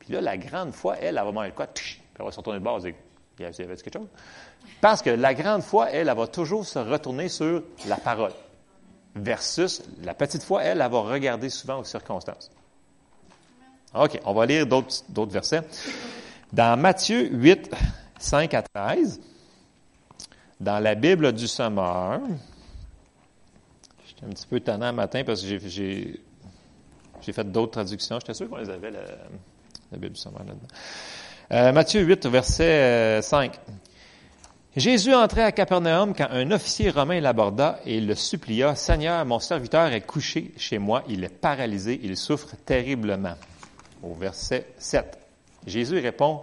Puis 0.00 0.12
là, 0.12 0.20
la 0.20 0.36
grande 0.36 0.72
foi, 0.72 0.96
elle, 0.98 1.16
elle 1.16 1.24
va 1.24 1.30
manger 1.30 1.52
quoi? 1.52 1.68
Puis 1.68 2.00
elle 2.18 2.24
va 2.24 2.32
se 2.32 2.38
retourner 2.38 2.58
de 2.58 2.64
base 2.64 2.84
et 2.86 2.94
il 3.38 3.44
y 3.44 3.46
avait 3.46 3.76
quelque 3.76 3.96
chose? 3.96 4.08
Parce 4.80 5.02
que 5.02 5.10
la 5.10 5.34
grande 5.34 5.62
foi, 5.62 5.90
elle, 5.90 6.08
elle 6.08 6.16
va 6.16 6.26
toujours 6.26 6.64
se 6.64 6.78
retourner 6.78 7.28
sur 7.28 7.62
la 7.86 7.96
parole. 7.96 8.32
Versus 9.14 9.82
la 10.02 10.14
petite 10.14 10.42
foi, 10.42 10.62
elle, 10.62 10.80
elle 10.80 10.90
va 10.90 11.00
regarder 11.00 11.50
souvent 11.50 11.80
aux 11.80 11.84
circonstances. 11.84 12.50
OK, 13.94 14.20
on 14.24 14.34
va 14.34 14.46
lire 14.46 14.66
d'autres 14.66 15.32
versets. 15.32 15.62
Dans 16.52 16.78
Matthieu 16.78 17.28
8, 17.32 17.70
5 18.18 18.54
à 18.54 18.62
13, 18.62 19.20
dans 20.60 20.78
la 20.78 20.94
Bible 20.94 21.32
du 21.32 21.48
Sommeur, 21.48 22.20
j'étais 24.06 24.26
un 24.26 24.30
petit 24.30 24.46
peu 24.46 24.56
étonnant 24.56 24.92
matin 24.92 25.22
parce 25.24 25.42
que 25.42 25.58
j'ai 25.58 26.20
fait 27.32 27.50
d'autres 27.50 27.72
traductions. 27.72 28.18
J'étais 28.20 28.34
sûr 28.34 28.48
qu'on 28.48 28.56
les 28.56 28.70
avait, 28.70 28.90
la, 28.90 29.00
Bible 29.92 30.10
du 30.10 30.20
Sommeur 30.20 30.40
là-dedans. 30.40 30.66
Euh, 31.50 31.72
Matthieu 31.72 32.02
8, 32.02 32.26
verset 32.26 33.20
5. 33.22 33.58
Jésus 34.76 35.14
entrait 35.14 35.42
à 35.42 35.52
Capernaum 35.52 36.14
quand 36.14 36.28
un 36.30 36.50
officier 36.50 36.90
romain 36.90 37.20
l'aborda 37.20 37.80
et 37.86 38.00
le 38.00 38.14
supplia, 38.14 38.74
Seigneur, 38.74 39.24
mon 39.24 39.40
serviteur 39.40 39.92
est 39.92 40.02
couché 40.02 40.52
chez 40.56 40.78
moi, 40.78 41.02
il 41.08 41.24
est 41.24 41.34
paralysé, 41.34 41.98
il 42.02 42.16
souffre 42.16 42.54
terriblement. 42.66 43.34
Au 44.02 44.14
verset 44.14 44.66
7. 44.76 45.18
Jésus 45.66 45.98
répond, 45.98 46.42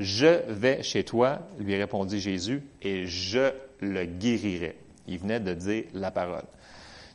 Je 0.00 0.40
vais 0.48 0.82
chez 0.82 1.04
toi, 1.04 1.40
lui 1.58 1.76
répondit 1.76 2.20
Jésus, 2.20 2.62
et 2.80 3.06
je 3.06 3.52
le 3.80 4.06
guérirai. 4.06 4.78
Il 5.06 5.18
venait 5.18 5.40
de 5.40 5.52
dire 5.52 5.84
la 5.92 6.10
parole. 6.10 6.44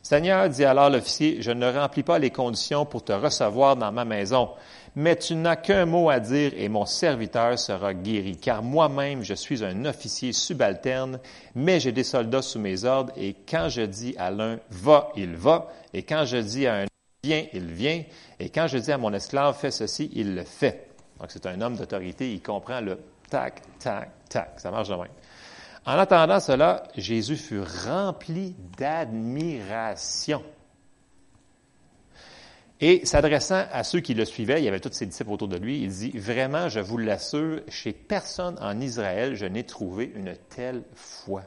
Seigneur, 0.02 0.48
dit 0.48 0.64
alors 0.64 0.88
l'officier, 0.88 1.42
je 1.42 1.50
ne 1.50 1.70
remplis 1.70 2.04
pas 2.04 2.18
les 2.18 2.30
conditions 2.30 2.86
pour 2.86 3.04
te 3.04 3.12
recevoir 3.12 3.76
dans 3.76 3.92
ma 3.92 4.04
maison, 4.04 4.50
mais 4.98 5.14
tu 5.14 5.36
n'as 5.36 5.54
qu'un 5.54 5.86
mot 5.86 6.10
à 6.10 6.18
dire 6.18 6.50
et 6.56 6.68
mon 6.68 6.84
serviteur 6.84 7.56
sera 7.56 7.94
guéri, 7.94 8.36
car 8.36 8.64
moi-même 8.64 9.22
je 9.22 9.34
suis 9.34 9.64
un 9.64 9.84
officier 9.84 10.32
subalterne, 10.32 11.20
mais 11.54 11.78
j'ai 11.78 11.92
des 11.92 12.02
soldats 12.02 12.42
sous 12.42 12.58
mes 12.58 12.82
ordres, 12.82 13.12
et 13.16 13.36
quand 13.48 13.68
je 13.68 13.82
dis 13.82 14.16
à 14.18 14.32
l'un 14.32 14.58
va, 14.70 15.12
il 15.14 15.36
va, 15.36 15.68
et 15.94 16.02
quand 16.02 16.24
je 16.24 16.38
dis 16.38 16.66
à 16.66 16.80
un 16.80 16.86
viens, 17.22 17.44
il 17.52 17.66
vient, 17.66 18.02
et 18.40 18.50
quand 18.50 18.66
je 18.66 18.78
dis 18.78 18.90
à 18.90 18.98
mon 18.98 19.12
esclave 19.12 19.56
fais 19.56 19.70
ceci, 19.70 20.10
il 20.14 20.34
le 20.34 20.42
fait. 20.42 20.88
Donc 21.20 21.30
c'est 21.30 21.46
un 21.46 21.60
homme 21.60 21.76
d'autorité, 21.76 22.32
il 22.32 22.42
comprend 22.42 22.80
le 22.80 22.98
tac, 23.30 23.62
tac, 23.78 24.10
tac, 24.28 24.54
ça 24.56 24.72
marche 24.72 24.88
de 24.88 24.96
même. 24.96 25.06
En 25.86 25.92
attendant 25.92 26.40
cela, 26.40 26.82
Jésus 26.96 27.36
fut 27.36 27.62
rempli 27.86 28.56
d'admiration 28.76 30.42
Et 32.80 33.04
s'adressant 33.04 33.64
à 33.72 33.82
ceux 33.82 34.00
qui 34.00 34.14
le 34.14 34.24
suivaient, 34.24 34.60
il 34.60 34.64
y 34.64 34.68
avait 34.68 34.78
tous 34.78 34.92
ses 34.92 35.06
disciples 35.06 35.32
autour 35.32 35.48
de 35.48 35.56
lui, 35.56 35.82
il 35.82 35.88
dit, 35.88 36.10
Vraiment, 36.10 36.68
je 36.68 36.78
vous 36.78 36.96
l'assure, 36.96 37.60
chez 37.68 37.92
personne 37.92 38.56
en 38.60 38.80
Israël, 38.80 39.34
je 39.34 39.46
n'ai 39.46 39.64
trouvé 39.64 40.12
une 40.14 40.34
telle 40.48 40.82
foi. 40.94 41.42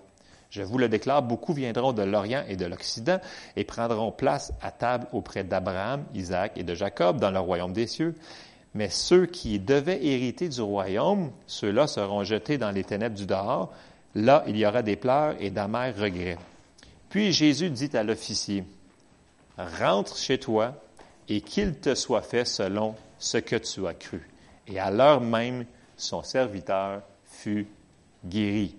Je 0.49 0.61
vous 0.61 0.77
le 0.77 0.89
déclare, 0.89 1.23
beaucoup 1.23 1.53
viendront 1.53 1.93
de 1.93 2.03
l'Orient 2.03 2.43
et 2.49 2.57
de 2.57 2.65
l'Occident 2.65 3.19
et 3.55 3.63
prendront 3.63 4.11
place 4.11 4.51
à 4.61 4.71
table 4.71 5.07
auprès 5.13 5.45
d'Abraham, 5.45 6.03
Isaac 6.13 6.51
et 6.57 6.63
de 6.63 6.75
Jacob 6.75 7.21
dans 7.21 7.31
le 7.31 7.39
royaume 7.39 7.71
des 7.71 7.87
cieux. 7.87 8.15
Mais 8.73 8.89
ceux 8.89 9.25
qui 9.25 9.59
devaient 9.59 10.05
hériter 10.05 10.49
du 10.49 10.59
royaume, 10.59 11.31
ceux-là 11.47 11.87
seront 11.87 12.25
jetés 12.25 12.57
dans 12.57 12.71
les 12.71 12.83
ténèbres 12.83 13.15
du 13.15 13.25
dehors. 13.25 13.71
Là, 14.15 14.43
il 14.45 14.57
y 14.57 14.65
aura 14.65 14.81
des 14.81 14.97
pleurs 14.97 15.35
et 15.39 15.51
d'amers 15.51 15.95
regrets. 15.97 16.37
Puis 17.09 17.31
Jésus 17.31 17.69
dit 17.69 17.89
à 17.95 18.03
l'officier, 18.03 18.65
Rentre 19.57 20.17
chez 20.17 20.37
toi 20.37 20.73
et 21.31 21.39
qu'il 21.39 21.75
te 21.75 21.95
soit 21.95 22.23
fait 22.23 22.43
selon 22.43 22.93
ce 23.17 23.37
que 23.37 23.55
tu 23.55 23.87
as 23.87 23.93
cru. 23.93 24.29
Et 24.67 24.79
à 24.79 24.91
l'heure 24.91 25.21
même, 25.21 25.65
son 25.95 26.23
serviteur 26.23 27.03
fut 27.23 27.67
guéri. 28.25 28.75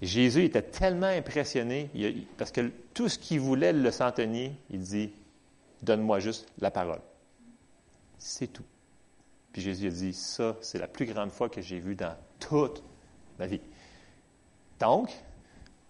Jésus 0.00 0.44
était 0.44 0.62
tellement 0.62 1.08
impressionné, 1.08 1.90
parce 2.36 2.52
que 2.52 2.70
tout 2.94 3.08
ce 3.08 3.18
qu'il 3.18 3.40
voulait 3.40 3.72
le 3.72 3.90
centenier, 3.90 4.52
il 4.70 4.82
dit, 4.82 5.12
donne-moi 5.82 6.20
juste 6.20 6.46
la 6.60 6.70
parole. 6.70 7.00
C'est 8.18 8.52
tout. 8.52 8.64
Puis 9.52 9.60
Jésus 9.60 9.88
a 9.88 9.90
dit, 9.90 10.14
ça, 10.14 10.54
c'est 10.60 10.78
la 10.78 10.86
plus 10.86 11.06
grande 11.06 11.32
foi 11.32 11.48
que 11.48 11.60
j'ai 11.60 11.80
vue 11.80 11.96
dans 11.96 12.14
toute 12.38 12.84
ma 13.36 13.48
vie. 13.48 13.60
Donc, 14.78 15.10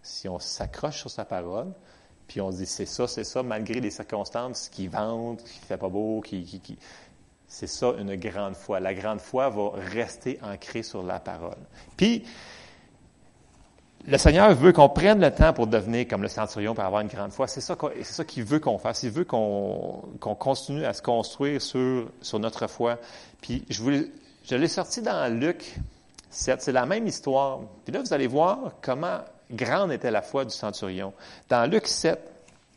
si 0.01 0.31
on 0.31 0.39
s'accroche 0.39 1.01
sur 1.01 1.11
sa 1.11 1.27
parole, 1.27 1.75
puis 2.29 2.43
on 2.43 2.51
dit, 2.51 2.67
c'est 2.67 2.87
ça, 2.87 3.09
c'est 3.09 3.25
ça, 3.25 3.43
malgré 3.43 3.81
les 3.81 3.91
circonstances 3.91 4.69
qui 4.69 4.87
vendent, 4.87 5.43
qui 5.43 5.59
fait 5.67 5.79
pas 5.79 5.89
beau, 5.89 6.21
qui, 6.21 6.45
qui, 6.45 6.61
qui 6.61 6.79
c'est 7.49 7.67
ça 7.67 7.95
une 7.99 8.15
grande 8.17 8.55
foi. 8.55 8.79
La 8.79 8.93
grande 8.93 9.21
foi 9.21 9.49
va 9.49 9.71
rester 9.75 10.39
ancrée 10.43 10.83
sur 10.83 11.03
la 11.03 11.19
parole. 11.19 11.57
Puis, 11.97 12.23
le 14.07 14.19
Seigneur 14.19 14.55
veut 14.55 14.73
qu'on 14.73 14.91
prenne 14.91 15.21
le 15.21 15.31
temps 15.31 15.55
pour 15.55 15.67
devenir 15.67 16.07
comme 16.07 16.23
le 16.23 16.29
centurion 16.29 16.75
pour 16.75 16.85
avoir 16.85 17.01
une 17.01 17.09
grande 17.09 17.33
foi. 17.33 17.49
C'est 17.49 17.63
ça, 17.63 17.77
c'est 17.97 18.05
ça 18.05 18.25
qu'il 18.25 18.45
veut 18.45 18.61
qu'on 18.61 18.79
fasse. 18.79 19.03
Il 19.03 19.11
veut 19.11 19.25
qu'on, 19.25 20.03
qu'on 20.21 20.35
continue 20.35 20.85
à 20.85 20.93
se 20.93 21.03
construire 21.03 21.61
sur, 21.61 22.11
sur 22.21 22.39
notre 22.39 22.67
foi. 22.69 22.99
Puis 23.41 23.65
je, 23.71 23.83
voulais, 23.83 24.07
je 24.45 24.55
l'ai 24.55 24.69
sorti 24.69 25.01
dans 25.01 25.33
Luc 25.33 25.75
7. 26.31 26.61
C'est 26.61 26.73
la 26.73 26.87
même 26.87 27.07
histoire. 27.07 27.61
Puis 27.85 27.95
là, 27.95 28.01
vous 28.01 28.13
allez 28.13 28.27
voir 28.27 28.75
comment 28.83 29.21
grande 29.51 29.93
était 29.93 30.11
la 30.11 30.23
foi 30.23 30.45
du 30.45 30.55
centurion. 30.55 31.13
Dans 31.49 31.71
Luc 31.71 31.87
7, 31.87 32.19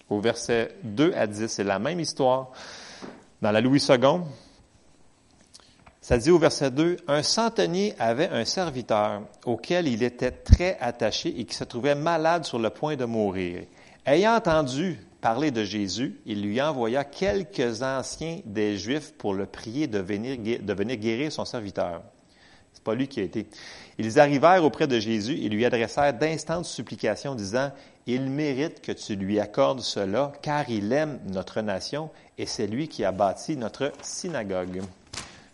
au 0.10 0.20
verset 0.20 0.76
2 0.84 1.14
à 1.16 1.28
10, 1.28 1.48
c'est 1.48 1.64
la 1.64 1.80
même 1.80 2.00
histoire. 2.00 2.52
Dans 3.42 3.52
la 3.52 3.62
Louis 3.62 3.84
II, 3.88 4.22
ça 6.02 6.18
dit 6.18 6.32
au 6.32 6.40
verset 6.40 6.72
2, 6.72 6.98
un 7.08 7.24
centenier 7.24 7.94
avait 8.00 8.30
un 8.30 8.44
serviteur 8.44 9.22
auquel 9.46 9.88
il 9.88 10.04
était 10.04 10.32
très 10.32 10.78
attaché 10.80 11.40
et 11.40 11.46
qui 11.46 11.56
se 11.56 11.64
trouvait 11.64 11.96
malade 11.96 12.44
sur 12.44 12.60
le 12.60 12.70
point 12.70 12.96
de 12.96 13.06
mourir. 13.06 13.66
Ayant 14.06 14.36
entendu 14.36 15.00
parler 15.22 15.52
de 15.52 15.64
Jésus, 15.64 16.20
il 16.26 16.42
lui 16.42 16.60
envoya 16.62 17.04
quelques 17.04 17.84
anciens 17.84 18.40
des 18.46 18.78
Juifs 18.78 19.14
pour 19.14 19.36
le 19.36 19.46
prier 19.46 19.88
de 19.88 20.00
venir, 20.00 20.38
de 20.38 20.74
venir 20.74 20.98
guérir 20.98 21.32
son 21.32 21.46
serviteur. 21.46 22.02
Pas 22.84 22.96
lui 22.96 23.08
qui 23.08 23.20
a 23.20 23.24
été. 23.24 23.48
Ils 23.98 24.20
arrivèrent 24.20 24.64
auprès 24.64 24.88
de 24.88 25.00
Jésus 25.00 25.38
et 25.38 25.50
lui 25.50 25.66
adressèrent 25.66 26.14
d'instantes 26.14 26.66
supplications 26.66 27.36
disant, 27.36 27.72
il 28.08 28.30
mérite 28.30 28.82
que 28.82 28.92
tu 28.92 29.16
lui 29.16 29.40
accordes 29.40 29.82
cela, 29.82 30.32
car 30.42 30.70
il 30.70 30.92
aime 30.92 31.20
notre 31.28 31.62
nation 31.62 32.10
et 32.38 32.46
c'est 32.46 32.68
lui 32.68 32.88
qui 32.88 33.06
a 33.06 33.12
bâti 33.12 33.56
notre 33.56 33.92
synagogue. 34.02 34.82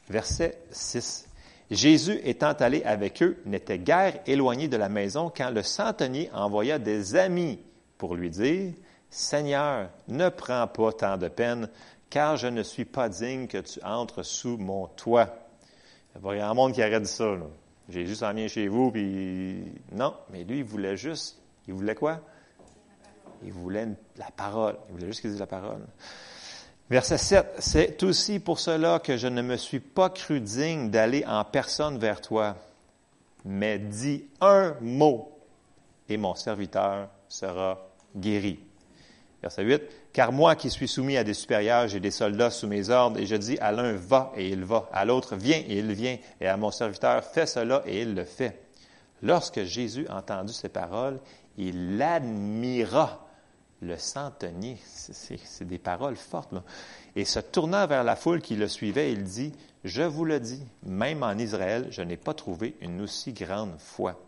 Verset 0.09 0.57
6. 0.71 1.27
Jésus 1.69 2.19
étant 2.23 2.53
allé 2.53 2.81
avec 2.83 3.21
eux 3.21 3.37
n'était 3.45 3.79
guère 3.79 4.19
éloigné 4.25 4.69
de 4.69 4.77
la 4.77 4.87
maison 4.87 5.31
quand 5.35 5.49
le 5.49 5.63
centenier 5.63 6.29
envoya 6.33 6.79
des 6.79 7.17
amis 7.17 7.59
pour 7.97 8.15
lui 8.15 8.29
dire, 8.29 8.71
Seigneur, 9.09 9.89
ne 10.07 10.29
prends 10.29 10.67
pas 10.67 10.93
tant 10.93 11.17
de 11.17 11.27
peine, 11.27 11.69
car 12.09 12.37
je 12.37 12.47
ne 12.47 12.63
suis 12.63 12.85
pas 12.85 13.09
digne 13.09 13.47
que 13.47 13.57
tu 13.57 13.83
entres 13.83 14.23
sous 14.23 14.57
mon 14.57 14.87
toit. 14.87 15.46
Il 16.23 16.37
y 16.37 16.39
a 16.39 16.49
un 16.49 16.53
monde 16.53 16.73
qui 16.73 16.81
aurait 16.81 16.99
dit 16.99 17.07
ça. 17.07 17.35
Jésus 17.89 18.15
s'en 18.15 18.35
chez 18.47 18.67
vous, 18.67 18.91
puis 18.91 19.63
non, 19.91 20.13
mais 20.31 20.43
lui, 20.43 20.59
il 20.59 20.63
voulait 20.63 20.97
juste, 20.97 21.39
il 21.67 21.73
voulait 21.73 21.95
quoi? 21.95 22.19
Il 23.43 23.53
voulait 23.53 23.87
la 24.17 24.29
parole. 24.35 24.77
Il 24.89 24.93
voulait 24.93 25.07
juste 25.07 25.21
qu'il 25.21 25.29
dise 25.29 25.39
la 25.39 25.47
parole. 25.47 25.85
Verset 26.89 27.17
7, 27.17 27.47
c'est 27.59 28.03
aussi 28.03 28.39
pour 28.39 28.59
cela 28.59 28.99
que 28.99 29.17
je 29.17 29.27
ne 29.27 29.41
me 29.41 29.57
suis 29.57 29.81
pas 29.81 30.09
cru 30.09 30.39
digne 30.39 30.89
d'aller 30.89 31.23
en 31.25 31.43
personne 31.43 31.97
vers 31.97 32.21
toi, 32.21 32.55
mais 33.43 33.77
dis 33.77 34.25
un 34.39 34.73
mot 34.79 35.37
et 36.07 36.15
mon 36.15 36.33
serviteur 36.35 37.09
sera 37.27 37.89
guéri. 38.15 38.59
Verset 39.41 39.63
8, 39.63 39.81
car 40.17 40.31
moi 40.31 40.55
qui 40.55 40.71
suis 40.71 40.87
soumis 40.87 41.15
à 41.15 41.23
des 41.23 41.35
supérieurs, 41.35 41.87
j'ai 41.87 41.99
des 41.99 42.09
soldats 42.09 42.49
sous 42.49 42.65
mes 42.65 42.89
ordres, 42.89 43.19
et 43.19 43.27
je 43.27 43.35
dis 43.35 43.59
à 43.59 43.71
l'un 43.71 43.93
va 43.93 44.31
et 44.35 44.49
il 44.49 44.65
va, 44.65 44.89
à 44.91 45.05
l'autre 45.05 45.35
viens 45.35 45.59
et 45.59 45.77
il 45.77 45.93
vient, 45.93 46.17
et 46.41 46.47
à 46.47 46.57
mon 46.57 46.71
serviteur 46.71 47.23
fais 47.23 47.45
cela 47.45 47.83
et 47.85 48.01
il 48.01 48.15
le 48.15 48.23
fait. 48.23 48.63
Lorsque 49.21 49.63
Jésus 49.63 50.07
entendu 50.09 50.53
ces 50.53 50.69
paroles, 50.69 51.19
il 51.55 52.01
admira 52.01 53.27
le 53.79 53.95
centenier. 53.95 54.79
C'est 54.83 55.67
des 55.67 55.77
paroles 55.77 56.15
fortes. 56.15 56.51
Et 57.15 57.23
se 57.23 57.39
tournant 57.39 57.85
vers 57.85 58.03
la 58.03 58.15
foule 58.15 58.41
qui 58.41 58.55
le 58.55 58.67
suivait, 58.67 59.11
il 59.11 59.23
dit, 59.23 59.53
Je 59.83 60.01
vous 60.01 60.25
le 60.25 60.39
dis, 60.39 60.63
même 60.81 61.21
en 61.21 61.37
Israël, 61.37 61.89
je 61.91 62.01
n'ai 62.01 62.17
pas 62.17 62.33
trouvé 62.33 62.75
une 62.81 63.01
aussi 63.01 63.33
grande 63.33 63.75
foi. 63.77 64.19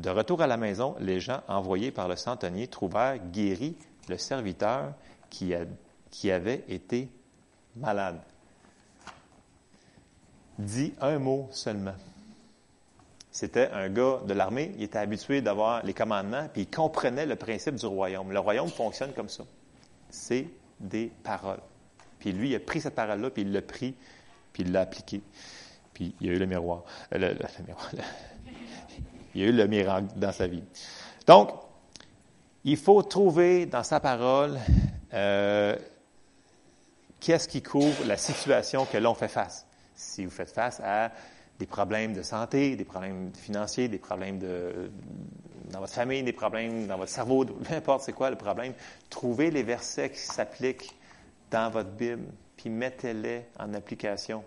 De 0.00 0.10
retour 0.10 0.42
à 0.42 0.48
la 0.48 0.56
maison, 0.56 0.96
les 0.98 1.20
gens 1.20 1.42
envoyés 1.46 1.92
par 1.92 2.08
le 2.08 2.16
centenier 2.16 2.66
trouvèrent 2.66 3.18
guéri 3.30 3.76
le 4.08 4.18
serviteur 4.18 4.92
qui, 5.30 5.54
a, 5.54 5.60
qui 6.10 6.30
avait 6.30 6.64
été 6.68 7.08
malade. 7.76 8.20
Dit 10.58 10.92
un 11.00 11.18
mot 11.18 11.48
seulement. 11.52 11.94
C'était 13.30 13.70
un 13.70 13.88
gars 13.88 14.20
de 14.26 14.34
l'armée, 14.34 14.72
il 14.76 14.82
était 14.82 14.98
habitué 14.98 15.40
d'avoir 15.40 15.84
les 15.84 15.94
commandements, 15.94 16.48
puis 16.52 16.62
il 16.62 16.70
comprenait 16.70 17.26
le 17.26 17.36
principe 17.36 17.76
du 17.76 17.86
royaume. 17.86 18.32
Le 18.32 18.40
royaume 18.40 18.68
fonctionne 18.68 19.12
comme 19.12 19.28
ça. 19.28 19.44
C'est 20.10 20.48
des 20.80 21.12
paroles. 21.22 21.60
Puis 22.18 22.32
lui, 22.32 22.50
il 22.50 22.56
a 22.56 22.60
pris 22.60 22.80
cette 22.80 22.96
parole-là, 22.96 23.30
puis 23.30 23.42
il 23.42 23.52
l'a 23.52 23.62
pris, 23.62 23.94
puis 24.52 24.64
il 24.64 24.72
l'a 24.72 24.80
appliqué. 24.80 25.22
Puis 25.94 26.14
il 26.20 26.26
y 26.26 26.30
a 26.30 26.32
eu 26.34 26.38
le 26.38 26.46
miroir. 26.46 26.82
Euh, 27.14 27.18
le, 27.18 27.64
miroir 27.66 27.90
il 29.34 29.40
y 29.40 29.44
a 29.44 29.46
eu 29.48 29.52
le 29.52 29.66
miracle 29.68 30.08
dans 30.16 30.32
sa 30.32 30.48
vie. 30.48 30.64
Donc, 31.26 31.50
il 32.64 32.76
faut 32.76 33.02
trouver 33.02 33.66
dans 33.66 33.84
sa 33.84 34.00
parole 34.00 34.58
euh, 35.14 35.76
qu'est-ce 37.18 37.48
qui 37.48 37.62
couvre 37.62 38.04
la 38.06 38.16
situation 38.16 38.86
que 38.86 38.98
l'on 38.98 39.14
fait 39.14 39.28
face? 39.28 39.66
Si 39.94 40.24
vous 40.24 40.30
faites 40.30 40.50
face 40.50 40.80
à 40.84 41.12
des 41.58 41.66
problèmes 41.66 42.14
de 42.14 42.22
santé, 42.22 42.76
des 42.76 42.84
problèmes 42.84 43.32
financiers, 43.34 43.88
des 43.88 43.98
problèmes 43.98 44.38
de, 44.38 44.90
dans 45.70 45.80
votre 45.80 45.92
famille, 45.92 46.22
des 46.22 46.32
problèmes 46.32 46.86
dans 46.86 46.96
votre 46.96 47.10
cerveau, 47.10 47.44
peu 47.68 47.74
importe 47.74 48.02
c'est 48.02 48.12
quoi 48.12 48.30
le 48.30 48.36
problème, 48.36 48.72
trouvez 49.10 49.50
les 49.50 49.62
versets 49.62 50.10
qui 50.10 50.20
s'appliquent 50.20 50.96
dans 51.50 51.70
votre 51.70 51.90
Bible, 51.90 52.24
puis 52.56 52.70
mettez-les 52.70 53.44
en 53.58 53.74
application. 53.74 54.44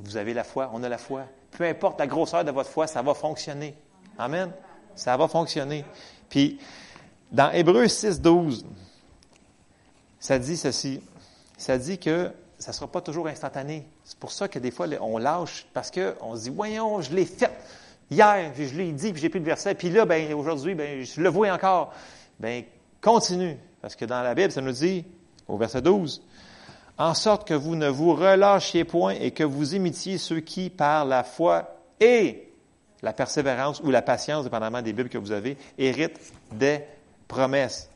Vous 0.00 0.16
avez 0.16 0.34
la 0.34 0.44
foi, 0.44 0.70
on 0.74 0.82
a 0.82 0.88
la 0.88 0.98
foi. 0.98 1.24
Peu 1.52 1.64
importe 1.64 1.98
la 1.98 2.06
grosseur 2.06 2.44
de 2.44 2.50
votre 2.50 2.70
foi, 2.70 2.86
ça 2.86 3.02
va 3.02 3.14
fonctionner. 3.14 3.74
Amen. 4.18 4.50
Ça 4.94 5.16
va 5.16 5.28
fonctionner. 5.28 5.84
Puis, 6.28 6.58
dans 7.30 7.50
Hébreu 7.52 7.88
6, 7.88 8.20
12, 8.20 8.66
ça 10.22 10.38
dit 10.38 10.56
ceci. 10.56 11.02
Ça 11.58 11.76
dit 11.78 11.98
que 11.98 12.30
ça 12.56 12.70
ne 12.70 12.74
sera 12.74 12.86
pas 12.86 13.00
toujours 13.00 13.26
instantané. 13.26 13.88
C'est 14.04 14.16
pour 14.16 14.30
ça 14.30 14.46
que 14.46 14.60
des 14.60 14.70
fois, 14.70 14.86
on 15.00 15.18
lâche 15.18 15.66
parce 15.74 15.90
qu'on 15.90 16.36
se 16.36 16.42
dit, 16.42 16.50
voyons, 16.50 17.02
je 17.02 17.12
l'ai 17.12 17.26
fait 17.26 17.50
hier, 18.08 18.52
puis 18.54 18.68
je 18.68 18.76
l'ai 18.76 18.92
dit, 18.92 19.12
puis 19.12 19.20
j'ai 19.20 19.28
plus 19.28 19.40
de 19.40 19.44
verset, 19.44 19.74
puis 19.74 19.90
là, 19.90 20.06
ben, 20.06 20.32
aujourd'hui, 20.32 20.76
ben, 20.76 21.04
je 21.04 21.20
le 21.20 21.28
vois 21.28 21.50
encore. 21.50 21.92
Ben, 22.38 22.62
continue. 23.00 23.56
Parce 23.80 23.96
que 23.96 24.04
dans 24.04 24.22
la 24.22 24.32
Bible, 24.36 24.52
ça 24.52 24.60
nous 24.60 24.70
dit, 24.70 25.04
au 25.48 25.56
verset 25.56 25.82
12, 25.82 26.22
en 26.98 27.14
sorte 27.14 27.48
que 27.48 27.54
vous 27.54 27.74
ne 27.74 27.88
vous 27.88 28.14
relâchiez 28.14 28.84
point 28.84 29.14
et 29.14 29.32
que 29.32 29.42
vous 29.42 29.74
imitiez 29.74 30.18
ceux 30.18 30.38
qui, 30.38 30.70
par 30.70 31.04
la 31.04 31.24
foi 31.24 31.76
et 31.98 32.48
la 33.02 33.12
persévérance 33.12 33.80
ou 33.80 33.90
la 33.90 34.02
patience, 34.02 34.44
dépendamment 34.44 34.82
des 34.82 34.92
Bibles 34.92 35.08
que 35.08 35.18
vous 35.18 35.32
avez, 35.32 35.56
héritent 35.78 36.20
des 36.52 36.84
promesses. 37.26 37.90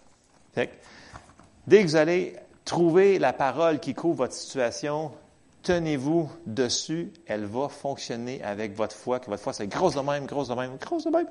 Dès 1.67 1.83
que 1.83 1.89
vous 1.89 1.97
allez 1.97 2.37
Trouvez 2.67 3.21
la 3.21 3.33
parole 3.33 3.79
qui 3.79 3.95
couvre 3.95 4.17
votre 4.17 4.35
situation. 4.35 5.13
Tenez-vous 5.63 6.29
dessus. 6.47 7.13
Elle 7.27 7.45
va 7.45 7.69
fonctionner 7.69 8.43
avec 8.43 8.75
votre 8.75 8.95
foi. 8.95 9.21
Que 9.21 9.31
votre 9.31 9.43
foi, 9.43 9.53
c'est 9.53 9.69
grosse 9.69 9.95
de 9.95 10.01
même, 10.01 10.27
grosse 10.27 10.49
de 10.49 10.55
même, 10.55 10.77
grosse 10.77 11.05
de 11.05 11.11
même. 11.11 11.29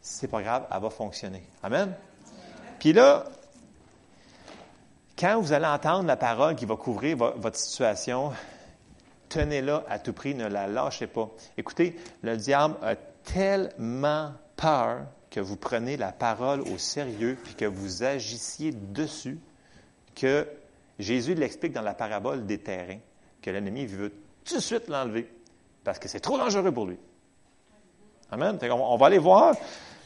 C'est 0.00 0.28
pas 0.28 0.42
grave, 0.42 0.66
elle 0.74 0.80
va 0.80 0.88
fonctionner. 0.88 1.42
Amen? 1.62 1.92
Puis 2.78 2.94
là, 2.94 3.24
quand 5.16 5.38
vous 5.42 5.52
allez 5.52 5.66
entendre 5.66 6.06
la 6.06 6.16
parole 6.16 6.56
qui 6.56 6.64
va 6.64 6.76
couvrir 6.76 7.18
votre 7.18 7.58
situation, 7.58 8.32
tenez-la 9.28 9.84
à 9.90 9.98
tout 9.98 10.14
prix, 10.14 10.34
ne 10.34 10.46
la 10.46 10.68
lâchez 10.68 11.06
pas. 11.06 11.28
Écoutez, 11.58 11.98
le 12.22 12.38
diable 12.38 12.76
a 12.82 12.96
tellement 12.96 14.32
peur 14.56 15.02
que 15.30 15.40
vous 15.40 15.56
preniez 15.56 15.98
la 15.98 16.12
parole 16.12 16.62
au 16.62 16.78
sérieux 16.78 17.36
puis 17.44 17.54
que 17.54 17.66
vous 17.66 18.04
agissiez 18.04 18.72
dessus 18.72 19.38
que 20.14 20.46
Jésus 20.98 21.34
l'explique 21.34 21.72
dans 21.72 21.82
la 21.82 21.94
parabole 21.94 22.46
des 22.46 22.58
terrains, 22.58 22.98
que 23.40 23.50
l'ennemi 23.50 23.86
veut 23.86 24.12
tout 24.44 24.56
de 24.56 24.60
suite 24.60 24.88
l'enlever 24.88 25.28
parce 25.84 25.98
que 25.98 26.08
c'est 26.08 26.20
trop 26.20 26.38
dangereux 26.38 26.72
pour 26.72 26.86
lui. 26.86 26.98
Amen. 28.30 28.58
On 28.70 28.96
va 28.96 29.06
aller 29.06 29.18
voir 29.18 29.54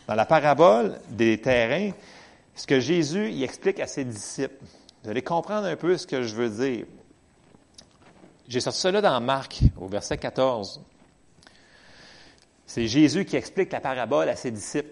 dans 0.07 0.15
la 0.15 0.25
parabole 0.25 0.99
des 1.11 1.41
terrains 1.41 1.91
ce 2.55 2.67
que 2.67 2.81
Jésus 2.81 3.31
y 3.31 3.45
explique 3.45 3.81
à 3.81 3.87
ses 3.87 4.05
disciples. 4.05 4.65
Vous 5.03 5.11
allez 5.11 5.23
comprendre 5.23 5.67
un 5.67 5.77
peu 5.77 5.97
ce 5.97 6.07
que 6.07 6.23
je 6.23 6.35
veux 6.35 6.49
dire. 6.49 6.87
J'ai 8.49 8.61
sorti 8.61 8.81
cela 8.81 9.01
dans 9.01 9.21
Marc, 9.21 9.61
au 9.77 9.87
verset 9.87 10.19
14. 10.19 10.81
C'est 12.67 12.87
Jésus 12.87 13.25
qui 13.25 13.37
explique 13.37 13.73
la 13.73 13.81
parabole 13.81 14.29
à 14.29 14.37
ses 14.37 14.51
disciples. 14.51 14.91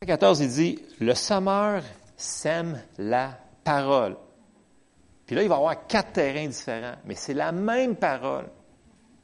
Verset 0.00 0.06
14, 0.06 0.40
il 0.40 0.48
dit, 0.48 0.78
le 1.00 1.14
sommeur 1.14 1.82
sème 2.16 2.80
la 2.98 3.38
parole. 3.64 4.16
Puis 5.26 5.34
là, 5.34 5.42
il 5.42 5.48
va 5.48 5.56
y 5.56 5.58
avoir 5.58 5.86
quatre 5.86 6.12
terrains 6.12 6.46
différents, 6.46 6.94
mais 7.04 7.14
c'est 7.14 7.34
la 7.34 7.52
même 7.52 7.96
parole. 7.96 8.46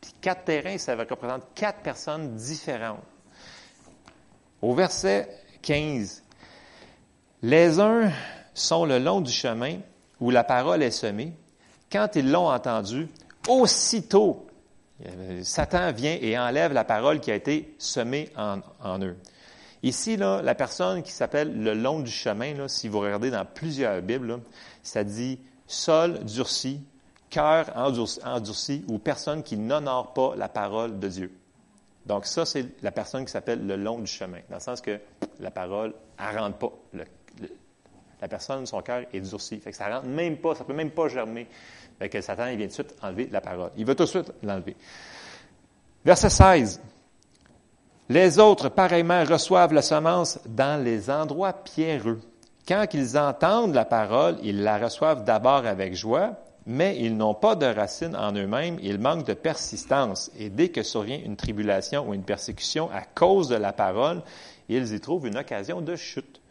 Puis 0.00 0.12
quatre 0.20 0.44
terrains, 0.44 0.78
ça 0.78 0.96
représente 0.96 1.54
quatre 1.54 1.80
personnes 1.80 2.34
différentes. 2.34 3.04
Au 4.60 4.74
verset 4.74 5.28
15, 5.62 6.22
les 7.42 7.80
uns 7.80 8.10
sont 8.54 8.84
le 8.84 8.98
long 8.98 9.20
du 9.20 9.32
chemin 9.32 9.78
où 10.20 10.30
la 10.30 10.44
parole 10.44 10.82
est 10.82 10.90
semée. 10.90 11.32
Quand 11.90 12.16
ils 12.16 12.30
l'ont 12.30 12.48
entendu, 12.48 13.08
aussitôt, 13.48 14.46
Satan 15.42 15.92
vient 15.92 16.16
et 16.20 16.38
enlève 16.38 16.72
la 16.72 16.84
parole 16.84 17.20
qui 17.20 17.30
a 17.30 17.34
été 17.34 17.74
semée 17.78 18.30
en, 18.36 18.98
eux. 19.00 19.16
Ici, 19.82 20.16
là, 20.16 20.42
la 20.42 20.54
personne 20.54 21.02
qui 21.02 21.10
s'appelle 21.10 21.60
le 21.60 21.74
long 21.74 22.00
du 22.00 22.10
chemin, 22.10 22.68
si 22.68 22.88
vous 22.88 23.00
regardez 23.00 23.30
dans 23.30 23.44
plusieurs 23.44 24.00
Bibles, 24.00 24.40
ça 24.82 25.02
dit 25.02 25.40
sol 25.66 26.24
durci, 26.24 26.80
cœur 27.30 27.72
endurci, 27.74 28.84
ou 28.88 28.98
personne 28.98 29.42
qui 29.42 29.56
n'honore 29.56 30.12
pas 30.12 30.34
la 30.36 30.48
parole 30.48 31.00
de 31.00 31.08
Dieu. 31.08 31.32
Donc 32.06 32.26
ça, 32.26 32.44
c'est 32.44 32.66
la 32.82 32.92
personne 32.92 33.24
qui 33.24 33.32
s'appelle 33.32 33.66
le 33.66 33.76
long 33.76 33.98
du 33.98 34.06
chemin, 34.06 34.40
dans 34.48 34.56
le 34.56 34.60
sens 34.60 34.80
que 34.80 35.00
la 35.40 35.50
parole, 35.50 35.94
elle 36.18 36.38
rentre 36.38 36.58
pas. 36.58 36.72
la 38.20 38.28
personne, 38.28 38.66
son 38.66 38.82
cœur 38.82 39.04
est 39.12 39.20
durci. 39.20 39.58
Fait 39.58 39.70
que 39.70 39.76
ça 39.76 39.88
rentre 39.88 40.06
même 40.06 40.36
pas, 40.36 40.54
ça 40.54 40.64
peut 40.64 40.74
même 40.74 40.90
pas 40.90 41.08
germer. 41.08 41.48
Fait 41.98 42.08
que 42.08 42.20
Satan, 42.20 42.46
il 42.46 42.56
vient 42.56 42.66
tout 42.66 42.82
de 42.82 42.88
suite 42.88 42.94
enlever 43.02 43.28
la 43.30 43.40
parole. 43.40 43.70
Il 43.76 43.84
va 43.84 43.94
tout 43.94 44.04
de 44.04 44.08
suite 44.08 44.32
l'enlever. 44.42 44.76
Verset 46.04 46.30
16. 46.30 46.80
Les 48.12 48.38
autres, 48.38 48.68
pareillement, 48.68 49.24
reçoivent 49.24 49.72
la 49.72 49.80
semence 49.80 50.38
dans 50.44 50.84
les 50.84 51.08
endroits 51.08 51.54
pierreux. 51.54 52.20
Quand 52.68 52.84
ils 52.92 53.16
entendent 53.16 53.72
la 53.72 53.86
parole, 53.86 54.36
ils 54.42 54.62
la 54.62 54.76
reçoivent 54.76 55.24
d'abord 55.24 55.64
avec 55.64 55.94
joie, 55.94 56.34
mais 56.66 56.98
ils 57.00 57.16
n'ont 57.16 57.32
pas 57.32 57.54
de 57.54 57.64
racine 57.64 58.14
en 58.14 58.32
eux-mêmes, 58.32 58.76
ils 58.82 58.98
manquent 58.98 59.24
de 59.24 59.32
persistance. 59.32 60.30
Et 60.38 60.50
dès 60.50 60.68
que 60.68 60.82
survient 60.82 61.20
une 61.24 61.36
tribulation 61.36 62.06
ou 62.06 62.12
une 62.12 62.22
persécution 62.22 62.90
à 62.92 63.00
cause 63.00 63.48
de 63.48 63.56
la 63.56 63.72
parole, 63.72 64.20
ils 64.68 64.92
y 64.92 65.00
trouvent 65.00 65.26
une 65.26 65.38
occasion 65.38 65.80
de 65.80 65.96
chute. 65.96 66.42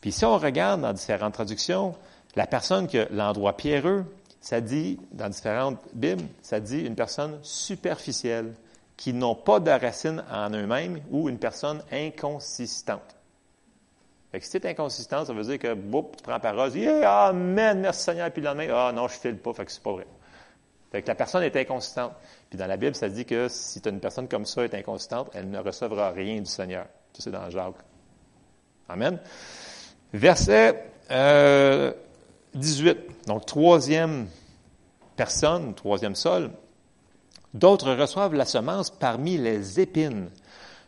Puis 0.00 0.12
si 0.12 0.24
on 0.24 0.38
regarde 0.38 0.82
dans 0.82 0.92
différentes 0.92 1.34
traductions, 1.34 1.96
la 2.36 2.46
personne 2.46 2.86
qui 2.86 3.00
a 3.00 3.08
l'endroit 3.10 3.56
pierreux, 3.56 4.04
ça 4.40 4.60
dit, 4.60 5.00
dans 5.10 5.28
différentes 5.28 5.80
Bibles, 5.94 6.28
ça 6.42 6.60
dit 6.60 6.82
une 6.82 6.94
personne 6.94 7.40
superficielle, 7.42 8.54
qui 9.02 9.12
n'ont 9.12 9.34
pas 9.34 9.58
de 9.58 9.72
racine 9.72 10.22
en 10.30 10.48
eux-mêmes 10.50 11.00
ou 11.10 11.28
une 11.28 11.40
personne 11.40 11.82
inconsistante. 11.90 13.16
Fait 14.30 14.38
que 14.38 14.46
si 14.46 14.60
tu 14.60 14.68
inconsistant, 14.68 15.24
ça 15.24 15.32
veut 15.32 15.42
dire 15.42 15.58
que, 15.58 15.74
boum, 15.74 16.04
tu 16.16 16.22
prends 16.22 16.30
la 16.34 16.38
parole, 16.38 16.70
tu 16.70 16.78
dis, 16.78 16.86
Amen, 16.86 17.80
merci 17.80 18.04
Seigneur, 18.04 18.30
puis 18.30 18.40
le 18.40 18.46
lendemain, 18.46 18.68
ah 18.72 18.92
non, 18.94 19.08
je 19.08 19.14
file 19.14 19.38
pas, 19.38 19.52
fait 19.54 19.64
que 19.64 19.72
c'est 19.72 19.82
pas 19.82 19.90
vrai. 19.90 20.06
Fait 20.92 21.02
que 21.02 21.08
la 21.08 21.16
personne 21.16 21.42
est 21.42 21.56
inconsistante. 21.56 22.12
Puis 22.48 22.56
dans 22.56 22.68
la 22.68 22.76
Bible, 22.76 22.94
ça 22.94 23.08
dit 23.08 23.24
que 23.24 23.48
si 23.48 23.82
as 23.84 23.88
une 23.88 23.98
personne 23.98 24.28
comme 24.28 24.46
ça 24.46 24.62
est 24.62 24.72
inconsistante, 24.72 25.30
elle 25.34 25.50
ne 25.50 25.58
recevra 25.58 26.12
rien 26.12 26.38
du 26.38 26.46
Seigneur. 26.46 26.84
Ça, 27.12 27.24
c'est 27.24 27.32
dans 27.32 27.50
Jacques. 27.50 27.74
Amen. 28.88 29.18
Verset 30.12 30.92
euh, 31.10 31.92
18. 32.54 33.26
Donc, 33.26 33.46
troisième 33.46 34.28
personne, 35.16 35.74
troisième 35.74 36.14
sol. 36.14 36.52
D'autres 37.54 37.92
reçoivent 37.92 38.34
la 38.34 38.46
semence 38.46 38.90
parmi 38.90 39.36
les 39.36 39.78
épines. 39.78 40.30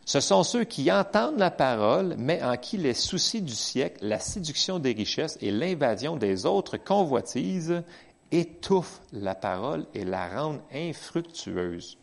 Ce 0.05 0.19
sont 0.19 0.43
ceux 0.43 0.63
qui 0.63 0.91
entendent 0.91 1.39
la 1.39 1.51
parole, 1.51 2.15
mais 2.17 2.41
en 2.43 2.57
qui 2.57 2.77
les 2.77 2.93
soucis 2.93 3.41
du 3.41 3.53
siècle, 3.53 4.05
la 4.05 4.19
séduction 4.19 4.77
des 4.77 4.93
richesses 4.93 5.37
et 5.41 5.51
l'invasion 5.51 6.15
des 6.15 6.45
autres 6.45 6.77
convoitises 6.77 7.83
étouffent 8.31 9.01
la 9.13 9.35
parole 9.35 9.85
et 9.93 10.05
la 10.05 10.27
rendent 10.27 10.61
infructueuse. 10.71 11.97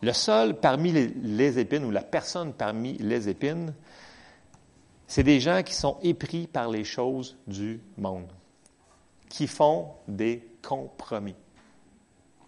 Le 0.00 0.12
sol 0.12 0.60
parmi 0.60 0.92
les, 0.92 1.58
épines, 1.58 1.84
ou 1.84 1.90
la 1.90 2.02
personne 2.02 2.52
parmi 2.52 2.98
les 2.98 3.28
épines, 3.28 3.74
c'est 5.06 5.22
des 5.22 5.40
gens 5.40 5.62
qui 5.62 5.74
sont 5.74 5.98
épris 6.02 6.46
par 6.46 6.68
les 6.70 6.84
choses 6.84 7.36
du 7.46 7.80
monde, 7.96 8.30
qui 9.28 9.46
font 9.46 9.88
des 10.08 10.46
compromis. 10.62 11.36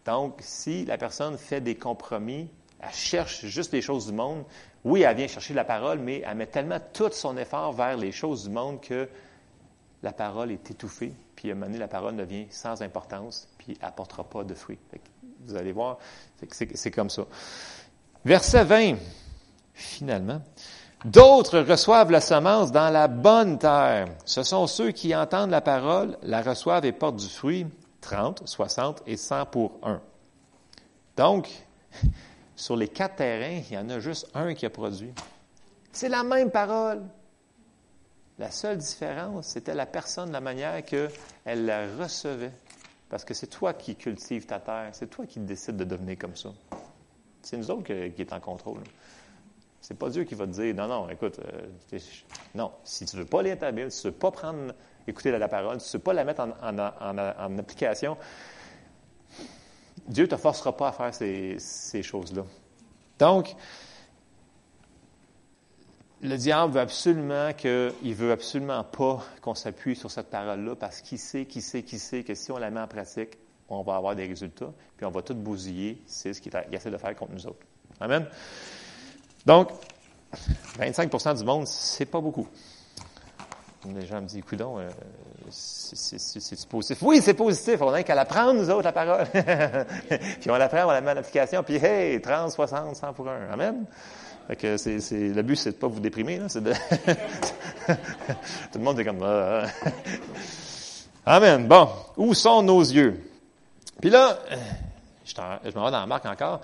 Donc, 0.07 0.39
si 0.41 0.85
la 0.85 0.97
personne 0.97 1.37
fait 1.37 1.61
des 1.61 1.75
compromis, 1.75 2.49
elle 2.81 2.93
cherche 2.93 3.45
juste 3.45 3.73
les 3.73 3.83
choses 3.83 4.07
du 4.07 4.13
monde. 4.13 4.45
Oui, 4.85 5.03
elle 5.03 5.17
vient 5.17 5.27
chercher 5.27 5.53
la 5.53 5.65
parole, 5.65 5.99
mais 5.99 6.23
elle 6.25 6.37
met 6.37 6.47
tellement 6.47 6.79
tout 6.93 7.11
son 7.11 7.37
effort 7.37 7.73
vers 7.73 7.97
les 7.97 8.13
choses 8.13 8.45
du 8.45 8.51
monde 8.51 8.81
que 8.81 9.09
la 10.03 10.13
parole 10.13 10.53
est 10.53 10.71
étouffée, 10.71 11.13
puis 11.35 11.49
à 11.49 11.53
un 11.53 11.55
moment 11.55 11.67
donné, 11.67 11.79
la 11.79 11.89
parole 11.89 12.17
devient 12.17 12.47
sans 12.51 12.83
importance, 12.83 13.49
puis 13.59 13.77
n'apportera 13.83 14.23
pas 14.23 14.45
de 14.45 14.55
fruits. 14.55 14.79
Vous 15.47 15.57
allez 15.57 15.73
voir, 15.73 15.99
c'est 16.51 16.91
comme 16.93 17.11
ça. 17.11 17.25
Verset 18.25 18.65
20, 18.65 18.97
finalement. 19.75 20.41
D'autres 21.05 21.61
reçoivent 21.61 22.11
la 22.11 22.21
semence 22.21 22.71
dans 22.71 22.91
la 22.91 23.09
bonne 23.09 23.59
terre. 23.59 24.07
Ce 24.25 24.43
sont 24.43 24.67
ceux 24.67 24.93
qui 24.93 25.15
entendent 25.17 25.51
la 25.51 25.61
parole, 25.61 26.17
la 26.23 26.43
reçoivent 26.43 26.85
et 26.85 26.93
portent 26.93 27.17
du 27.17 27.29
fruit, 27.29 27.67
30, 28.07 28.47
60 28.47 29.03
et 29.07 29.17
100 29.17 29.47
pour 29.47 29.81
un. 29.83 30.01
Donc, 31.17 31.51
sur 32.57 32.77
les 32.77 32.87
quatre 32.87 33.17
terrains, 33.17 33.63
il 33.69 33.75
y 33.75 33.77
en 33.77 33.89
a 33.91 33.99
juste 33.99 34.31
un 34.33 34.55
qui 34.55 34.65
a 34.65 34.71
produit. 34.71 35.13
C'est 35.91 36.09
la 36.09 36.23
même 36.23 36.53
parole. 36.53 37.03
La 38.39 38.53
seule 38.53 38.79
différence, 38.79 39.49
c'était 39.49 39.75
la 39.75 39.87
personne, 39.87 40.31
la 40.31 40.41
manière 40.41 40.85
qu'elle 40.85 41.11
la 41.45 41.89
recevait. 41.97 42.53
Parce 43.09 43.25
que 43.25 43.35
c'est 43.35 43.49
toi 43.49 43.75
qui 43.75 43.97
cultives 43.97 44.47
ta 44.47 44.61
terre, 44.61 44.91
c'est 44.93 45.09
toi 45.09 45.27
qui 45.27 45.41
décides 45.41 45.77
de 45.77 45.85
devenir 45.85 46.17
comme 46.17 46.37
ça. 46.37 46.51
C'est 47.43 47.57
nous 47.57 47.71
autres 47.73 47.83
qui 47.83 48.23
est 48.23 48.33
en 48.33 48.41
contrôle. 48.41 48.83
C'est 49.81 49.99
pas 49.99 50.11
Dieu 50.11 50.23
qui 50.25 50.35
va 50.37 50.47
te 50.47 50.53
dire, 50.53 50.75
non, 50.77 50.87
non, 50.87 51.09
écoute, 51.11 51.41
euh, 51.41 51.99
non, 52.55 52.71
si 52.85 53.05
tu 53.05 53.17
ne 53.17 53.23
veux 53.23 53.27
pas 53.27 53.43
lire 53.43 53.59
ta 53.59 53.73
Bible, 53.73 53.91
si 53.91 54.03
tu 54.03 54.07
ne 54.07 54.13
veux 54.13 54.19
pas 54.19 54.31
prendre, 54.31 54.73
écouter 55.07 55.31
la, 55.31 55.49
parole, 55.49 55.79
tu 55.79 55.87
ne 55.87 55.93
veux 55.93 55.99
pas 55.99 56.13
la 56.13 56.25
mettre 56.25 56.43
en 56.43 57.59
application, 57.59 58.17
Dieu 60.09 60.25
ne 60.25 60.29
te 60.29 60.37
forcera 60.37 60.77
pas 60.77 60.89
à 60.89 60.93
faire 60.93 61.15
ces, 61.15 62.03
choses-là. 62.03 62.43
Donc, 63.19 63.55
le 66.23 66.37
diable 66.37 66.75
veut 66.75 66.81
absolument 66.81 67.53
que, 67.53 67.93
il 68.03 68.15
veut 68.15 68.33
absolument 68.33 68.85
pas 68.85 69.25
qu'on 69.41 69.55
s'appuie 69.55 69.97
sur 69.97 70.11
cette 70.11 70.31
parole-là 70.31 70.77
parce 70.77 71.01
qu'il 71.01 71.19
sait, 71.19 71.45
qu'il 71.45 71.63
sait, 71.63 71.83
qu'il 71.83 71.99
sait 71.99 72.23
que 72.23 72.35
si 72.35 72.51
on 72.53 72.59
la 72.59 72.71
met 72.71 72.81
en 72.81 72.87
pratique, 72.87 73.39
on 73.69 73.83
va 73.83 73.97
avoir 73.97 74.15
des 74.15 74.27
résultats, 74.27 74.73
puis 74.97 75.05
on 75.07 75.11
va 75.11 75.23
tout 75.23 75.35
bousiller. 75.35 76.01
C'est 76.07 76.33
ce 76.33 76.41
qu'il 76.41 76.53
essaie 76.73 76.91
de 76.91 76.97
faire 76.97 77.15
contre 77.17 77.33
nous 77.33 77.47
autres. 77.47 77.67
Amen. 78.01 78.27
Donc, 79.45 79.71
25% 80.79 81.39
du 81.39 81.45
monde, 81.45 81.67
c'est 81.67 82.07
pas 82.07 82.21
beaucoup. 82.21 82.47
Les 83.95 84.07
gens 84.07 84.21
me 84.21 84.27
disent, 84.27 84.43
coudon, 84.45 84.79
euh, 84.79 84.89
c'est 85.51 86.69
positif? 86.69 87.03
Oui, 87.03 87.21
c'est 87.23 87.35
positif. 87.35 87.81
On 87.81 87.91
n'a 87.91 88.03
qu'à 88.03 88.15
la 88.15 88.25
prendre, 88.25 88.55
nous 88.55 88.71
autres, 88.71 88.85
la 88.85 88.93
parole. 88.93 89.27
puis 90.41 90.51
on 90.51 90.57
la 90.57 90.69
prend, 90.69 90.87
on 90.87 90.91
la 90.91 91.01
met 91.01 91.13
en 91.13 91.17
application, 91.17 91.63
puis 91.63 91.77
hey, 91.77 92.21
30, 92.21 92.51
60, 92.51 92.97
100 92.97 93.13
pour 93.13 93.29
un. 93.29 93.53
Amen. 93.53 93.85
Fait 94.49 94.57
que 94.57 94.77
c'est, 94.77 94.99
le 95.13 95.43
but, 95.43 95.57
c'est 95.57 95.73
de 95.73 95.77
pas 95.77 95.89
vous 95.89 96.01
déprimer. 96.01 96.39
Là, 96.39 96.47
de... 96.47 96.73
Tout 98.73 98.79
le 98.79 98.81
monde 98.81 99.01
est 99.01 99.05
comme... 99.05 99.23
Ah. 99.23 99.67
Amen. 101.27 101.67
Bon, 101.67 101.89
où 102.17 102.33
sont 102.35 102.63
nos 102.63 102.81
yeux? 102.81 103.21
Puis 104.01 104.11
là, 104.11 104.39
je, 105.25 105.35
je 105.35 105.75
m'en 105.75 105.87
vais 105.87 105.91
dans 105.91 106.01
la 106.01 106.07
marque 106.07 106.27
encore. 106.27 106.61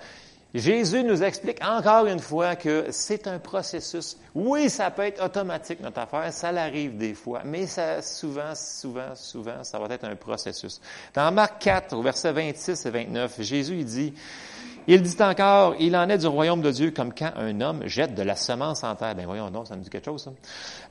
Jésus 0.53 1.03
nous 1.03 1.23
explique 1.23 1.63
encore 1.63 2.05
une 2.05 2.19
fois 2.19 2.55
que 2.55 2.85
c'est 2.91 3.25
un 3.27 3.39
processus. 3.39 4.17
Oui, 4.35 4.69
ça 4.69 4.91
peut 4.91 5.01
être 5.01 5.23
automatique, 5.23 5.79
notre 5.81 5.99
affaire, 5.99 6.31
ça 6.31 6.51
l'arrive 6.51 6.95
des 6.95 7.15
fois, 7.15 7.41
mais 7.43 7.65
ça, 7.65 8.03
souvent, 8.03 8.53
souvent, 8.53 9.15
souvent, 9.15 9.63
ça 9.63 9.79
va 9.79 9.93
être 9.93 10.05
un 10.05 10.15
processus. 10.15 10.79
Dans 11.15 11.31
Marc 11.31 11.59
4, 11.59 11.93
au 11.93 12.03
verset 12.03 12.31
26 12.31 12.85
et 12.85 12.89
29, 12.91 13.41
Jésus, 13.41 13.77
il 13.79 13.85
dit, 13.85 14.13
il 14.85 15.01
dit 15.01 15.23
encore, 15.23 15.75
il 15.79 15.95
en 15.95 16.07
est 16.09 16.19
du 16.19 16.27
royaume 16.27 16.61
de 16.61 16.71
Dieu 16.71 16.91
comme 16.91 17.13
quand 17.13 17.31
un 17.35 17.59
homme 17.61 17.87
jette 17.87 18.13
de 18.13 18.21
la 18.21 18.35
semence 18.35 18.83
en 18.83 18.95
terre. 18.95 19.15
Ben 19.15 19.25
voyons 19.25 19.49
donc, 19.49 19.67
ça 19.67 19.75
me 19.75 19.81
dit 19.81 19.89
quelque 19.89 20.05
chose. 20.05 20.29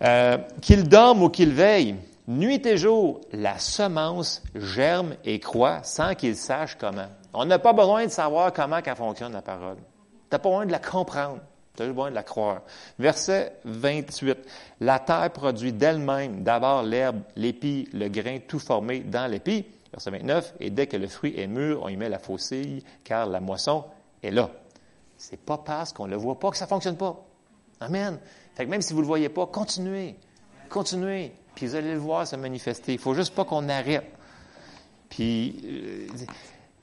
Euh, 0.02 0.38
qu'il 0.60 0.88
dorme 0.88 1.22
ou 1.22 1.28
qu'il 1.28 1.52
veille, 1.52 1.94
nuit 2.28 2.64
et 2.66 2.76
jour, 2.76 3.20
la 3.32 3.58
semence 3.58 4.42
germe 4.54 5.14
et 5.24 5.40
croît 5.40 5.82
sans 5.82 6.14
qu'il 6.14 6.36
sache 6.36 6.76
comment. 6.78 7.08
On 7.34 7.44
n'a 7.44 7.58
pas 7.58 7.72
besoin 7.72 8.04
de 8.04 8.10
savoir 8.10 8.52
comment 8.52 8.78
elle 8.84 8.96
fonctionne, 8.96 9.32
la 9.32 9.42
parole. 9.42 9.76
Tu 9.76 10.28
pas 10.30 10.38
besoin 10.38 10.66
de 10.66 10.72
la 10.72 10.78
comprendre. 10.78 11.40
Tu 11.76 11.82
as 11.82 11.86
besoin 11.86 12.10
de 12.10 12.14
la 12.14 12.22
croire. 12.22 12.62
Verset 12.98 13.54
28. 13.64 14.38
La 14.80 14.98
terre 14.98 15.30
produit 15.30 15.72
d'elle-même 15.72 16.42
d'abord 16.42 16.82
l'herbe, 16.82 17.20
l'épi, 17.36 17.88
le 17.92 18.08
grain, 18.08 18.38
tout 18.46 18.58
formé 18.58 19.00
dans 19.00 19.30
l'épi. 19.30 19.64
Verset 19.92 20.10
29. 20.10 20.54
Et 20.60 20.70
dès 20.70 20.86
que 20.86 20.96
le 20.96 21.06
fruit 21.06 21.38
est 21.38 21.46
mûr, 21.46 21.82
on 21.82 21.88
y 21.88 21.96
met 21.96 22.08
la 22.08 22.18
faucille, 22.18 22.84
car 23.04 23.26
la 23.26 23.40
moisson 23.40 23.84
est 24.22 24.30
là. 24.30 24.50
C'est 25.16 25.40
pas 25.40 25.58
parce 25.58 25.92
qu'on 25.92 26.06
ne 26.06 26.10
le 26.10 26.16
voit 26.16 26.38
pas 26.38 26.50
que 26.50 26.56
ça 26.56 26.66
fonctionne 26.66 26.96
pas. 26.96 27.24
Amen. 27.80 28.18
Fait 28.54 28.64
que 28.64 28.70
même 28.70 28.82
si 28.82 28.92
vous 28.92 28.98
ne 28.98 29.04
le 29.04 29.08
voyez 29.08 29.28
pas, 29.28 29.46
continuez. 29.46 30.16
Continuez. 30.68 31.32
Puis 31.54 31.66
vous 31.66 31.74
allez 31.74 31.92
le 31.92 31.98
voir 31.98 32.26
se 32.26 32.36
manifester. 32.36 32.92
Il 32.92 32.98
faut 32.98 33.14
juste 33.14 33.34
pas 33.34 33.44
qu'on 33.44 33.68
arrête. 33.68 34.04
Puis, 35.08 35.60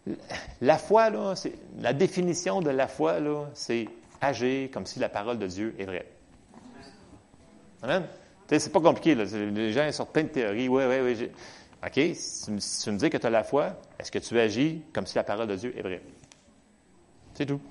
euh, 0.08 0.14
la 0.62 0.78
foi, 0.78 1.10
là, 1.10 1.36
c'est, 1.36 1.54
la 1.80 1.94
définition 1.94 2.62
de 2.62 2.70
la 2.70 2.88
foi, 2.88 3.20
là, 3.20 3.46
c'est 3.54 3.88
agir 4.22 4.70
comme 4.72 4.86
si 4.86 5.00
la 5.00 5.10
parole 5.10 5.40
de 5.40 5.48
Dieu 5.48 5.76
est 5.80 5.86
vraie. 5.86 6.06
Amen? 7.82 8.04
C'est 8.48 8.72
pas 8.72 8.82
compliqué, 8.82 9.16
là. 9.16 9.26
Les 9.26 9.72
gens 9.72 9.92
sortent 9.92 10.12
plein 10.12 10.24
de 10.24 10.30
théories. 10.30 10.68
Oui, 10.68 10.84
oui, 10.88 11.00
oui. 11.02 11.30
OK, 11.86 12.16
si 12.16 12.84
tu 12.84 12.92
me 12.92 12.98
dis 12.98 13.10
que 13.10 13.18
tu 13.18 13.26
as 13.26 13.30
la 13.30 13.44
foi, 13.44 13.78
est-ce 14.00 14.12
que 14.12 14.20
tu 14.20 14.38
agis 14.40 14.82
comme 14.92 15.06
si 15.06 15.16
la 15.16 15.24
parole 15.24 15.48
de 15.48 15.56
Dieu 15.56 15.74
est 15.78 15.82
vraie? 15.82 16.02
C'est 17.36 17.46
tout. 17.46 17.62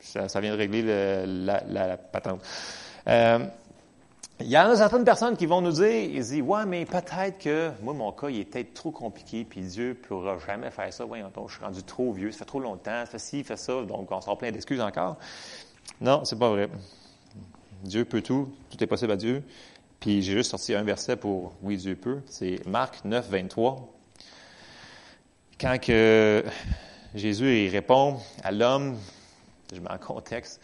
Ça, 0.00 0.40
vient 0.40 0.52
de 0.52 0.58
régler 0.58 0.82
la, 1.26 1.96
patente. 1.96 2.42
Euh, 3.06 3.46
il 4.40 4.48
y 4.48 4.58
en 4.58 4.68
a 4.68 4.76
certaines 4.76 5.04
personnes 5.04 5.36
qui 5.36 5.46
vont 5.46 5.60
nous 5.60 5.72
dire, 5.72 5.86
ils 5.86 6.20
disent, 6.20 6.42
ouais, 6.42 6.66
mais 6.66 6.84
peut-être 6.84 7.38
que, 7.38 7.70
moi, 7.82 7.94
mon 7.94 8.10
cas, 8.12 8.28
il 8.28 8.40
est 8.40 8.44
peut-être 8.44 8.74
trop 8.74 8.90
compliqué, 8.90 9.44
puis 9.44 9.60
Dieu 9.60 9.90
ne 9.90 9.94
pourra 9.94 10.36
jamais 10.44 10.70
faire 10.70 10.92
ça. 10.92 11.04
Voyons, 11.04 11.30
je 11.46 11.54
suis 11.54 11.64
rendu 11.64 11.82
trop 11.82 12.12
vieux, 12.12 12.32
ça 12.32 12.40
fait 12.40 12.44
trop 12.44 12.60
longtemps, 12.60 13.04
ça 13.04 13.06
fait 13.06 13.18
ci, 13.18 13.44
fait 13.44 13.56
ça, 13.56 13.82
donc 13.82 14.10
on 14.10 14.20
sort 14.20 14.36
plein 14.36 14.50
d'excuses 14.50 14.80
encore. 14.80 15.16
Non, 16.00 16.24
c'est 16.24 16.38
pas 16.38 16.50
vrai. 16.50 16.68
Dieu 17.84 18.04
peut 18.04 18.22
tout, 18.22 18.48
tout 18.70 18.82
est 18.82 18.86
possible 18.86 19.12
à 19.12 19.16
Dieu. 19.16 19.42
Puis 20.00 20.20
j'ai 20.22 20.32
juste 20.32 20.50
sorti 20.50 20.74
un 20.74 20.82
verset 20.82 21.16
pour 21.16 21.52
Oui, 21.62 21.76
Dieu 21.76 21.96
peut. 21.96 22.20
C'est 22.26 22.60
Marc 22.66 23.04
9, 23.04 23.28
23. 23.28 23.88
Quand 25.60 25.78
que 25.80 26.44
Jésus 27.14 27.64
il 27.64 27.68
répond 27.68 28.18
à 28.42 28.50
l'homme, 28.50 28.98
je 29.72 29.80
mets 29.80 29.90
en 29.90 29.98
contexte, 29.98 30.60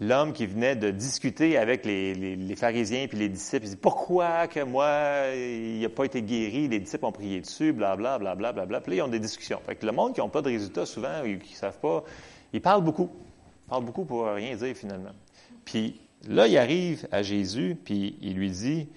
l'homme 0.00 0.32
qui 0.32 0.46
venait 0.46 0.76
de 0.76 0.90
discuter 0.90 1.58
avec 1.58 1.84
les, 1.84 2.56
pharisiens 2.56 3.06
puis 3.06 3.18
les 3.18 3.28
disciples. 3.28 3.66
Il 3.66 3.70
dit 3.70 3.76
Pourquoi 3.76 4.48
que 4.48 4.60
moi, 4.60 5.34
il 5.34 5.80
n'a 5.80 5.88
pas 5.88 6.04
été 6.04 6.22
guéri 6.22 6.68
Les 6.68 6.80
disciples 6.80 7.04
ont 7.04 7.12
prié 7.12 7.40
dessus, 7.40 7.72
blablabla, 7.72 8.34
blablabla. 8.34 8.66
Bla, 8.66 8.80
Puis 8.80 8.92
là, 8.92 8.96
ils 8.96 9.02
ont 9.02 9.08
des 9.08 9.20
discussions. 9.20 9.60
Le 9.82 9.92
monde 9.92 10.14
qui 10.14 10.20
n'a 10.20 10.28
pas 10.28 10.42
de 10.42 10.48
résultats, 10.48 10.86
souvent, 10.86 11.22
qui 11.22 11.52
ne 11.52 11.56
savent 11.56 11.78
pas, 11.78 12.04
ils 12.52 12.62
parlent 12.62 12.84
beaucoup. 12.84 13.10
Ils 13.66 13.70
parlent 13.70 13.84
beaucoup 13.84 14.04
pour 14.04 14.26
rien 14.26 14.56
dire, 14.56 14.74
finalement. 14.74 15.12
Puis 15.64 16.00
là, 16.28 16.46
il 16.48 16.56
arrive 16.56 17.06
à 17.12 17.22
Jésus, 17.22 17.76
puis 17.84 18.16
il 18.20 18.34
lui 18.34 18.50
dit 18.50 18.88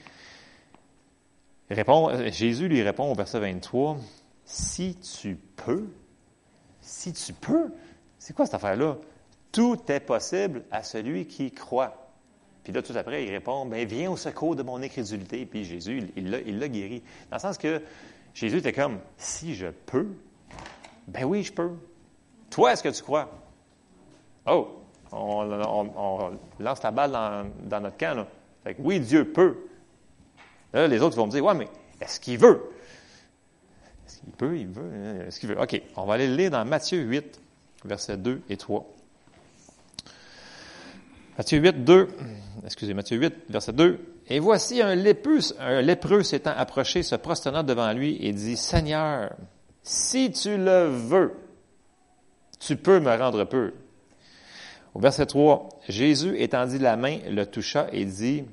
Jésus 2.31 2.67
lui 2.67 2.81
répond 2.81 3.11
au 3.11 3.15
verset 3.15 3.39
23 3.39 3.97
Si 4.45 4.95
tu 4.95 5.37
peux, 5.55 5.87
si 6.81 7.13
tu 7.13 7.33
peux, 7.33 7.71
c'est 8.19 8.33
quoi 8.35 8.45
cette 8.45 8.55
affaire-là? 8.55 8.97
Tout 9.53 9.79
est 9.87 10.01
possible 10.01 10.63
à 10.71 10.83
celui 10.83 11.27
qui 11.27 11.51
croit. 11.51 12.09
Puis 12.63 12.73
là, 12.73 12.81
tout 12.81 12.93
après, 12.95 13.23
il 13.23 13.31
répond, 13.31 13.65
ben, 13.65 13.87
viens 13.87 14.11
au 14.11 14.17
secours 14.17 14.55
de 14.55 14.63
mon 14.63 14.81
incrédulité. 14.81 15.45
Puis 15.45 15.63
Jésus, 15.63 16.11
il 16.17 16.29
l'a, 16.31 16.67
guéri. 16.67 17.03
Dans 17.29 17.37
le 17.37 17.41
sens 17.41 17.57
que 17.57 17.81
Jésus 18.33 18.57
était 18.57 18.73
comme, 18.73 18.99
si 19.17 19.53
je 19.53 19.67
peux, 19.67 20.07
ben 21.07 21.23
oui, 21.25 21.43
je 21.43 21.53
peux. 21.53 21.71
Toi, 22.49 22.73
est-ce 22.73 22.83
que 22.83 22.89
tu 22.89 23.03
crois? 23.03 23.29
Oh, 24.47 24.79
on, 25.11 26.37
lance 26.59 26.81
la 26.81 26.91
balle 26.91 27.11
dans, 27.11 27.79
notre 27.81 27.97
camp. 27.97 28.25
Fait 28.63 28.73
que, 28.73 28.81
oui, 28.81 28.99
Dieu 28.99 29.31
peut. 29.31 29.67
Là, 30.73 30.87
les 30.87 31.01
autres 31.01 31.15
vont 31.15 31.27
me 31.27 31.31
dire, 31.31 31.45
ouais, 31.45 31.53
mais 31.53 31.67
est-ce 32.01 32.19
qu'il 32.19 32.39
veut? 32.39 32.71
Est-ce 34.07 34.19
qu'il 34.19 34.31
peut? 34.31 34.57
Il 34.57 34.67
veut? 34.67 35.25
Est-ce 35.27 35.39
qu'il 35.39 35.49
veut? 35.49 35.61
OK, 35.61 35.79
on 35.95 36.05
va 36.05 36.15
aller 36.15 36.27
le 36.27 36.35
lire 36.35 36.49
dans 36.49 36.65
Matthieu 36.65 37.01
8, 37.01 37.39
versets 37.85 38.17
2 38.17 38.41
et 38.49 38.57
3. 38.57 38.89
Matthieu 41.37 41.59
8, 41.59 41.83
2, 41.83 42.07
excusez, 42.63 42.93
Matthieu 42.93 43.17
8, 43.17 43.33
verset 43.49 43.73
2. 43.73 43.99
Et 44.27 44.39
voici 44.39 44.81
un 44.81 44.93
lépreux, 44.93 46.23
s'étant 46.23 46.53
approché, 46.55 47.01
se 47.01 47.15
prosternant 47.15 47.63
devant 47.63 47.91
lui 47.91 48.17
et 48.21 48.31
dit, 48.33 48.55
Seigneur, 48.55 49.33
si 49.81 50.31
tu 50.31 50.57
le 50.57 50.85
veux, 50.85 51.33
tu 52.59 52.75
peux 52.75 52.99
me 52.99 53.15
rendre 53.17 53.43
peu. 53.45 53.73
Au 54.93 54.99
verset 54.99 55.25
3, 55.25 55.69
Jésus 55.89 56.39
étendit 56.39 56.77
la 56.77 56.95
main, 56.95 57.17
le 57.27 57.45
toucha 57.45 57.87
et 57.91 58.05
dit, 58.05 58.43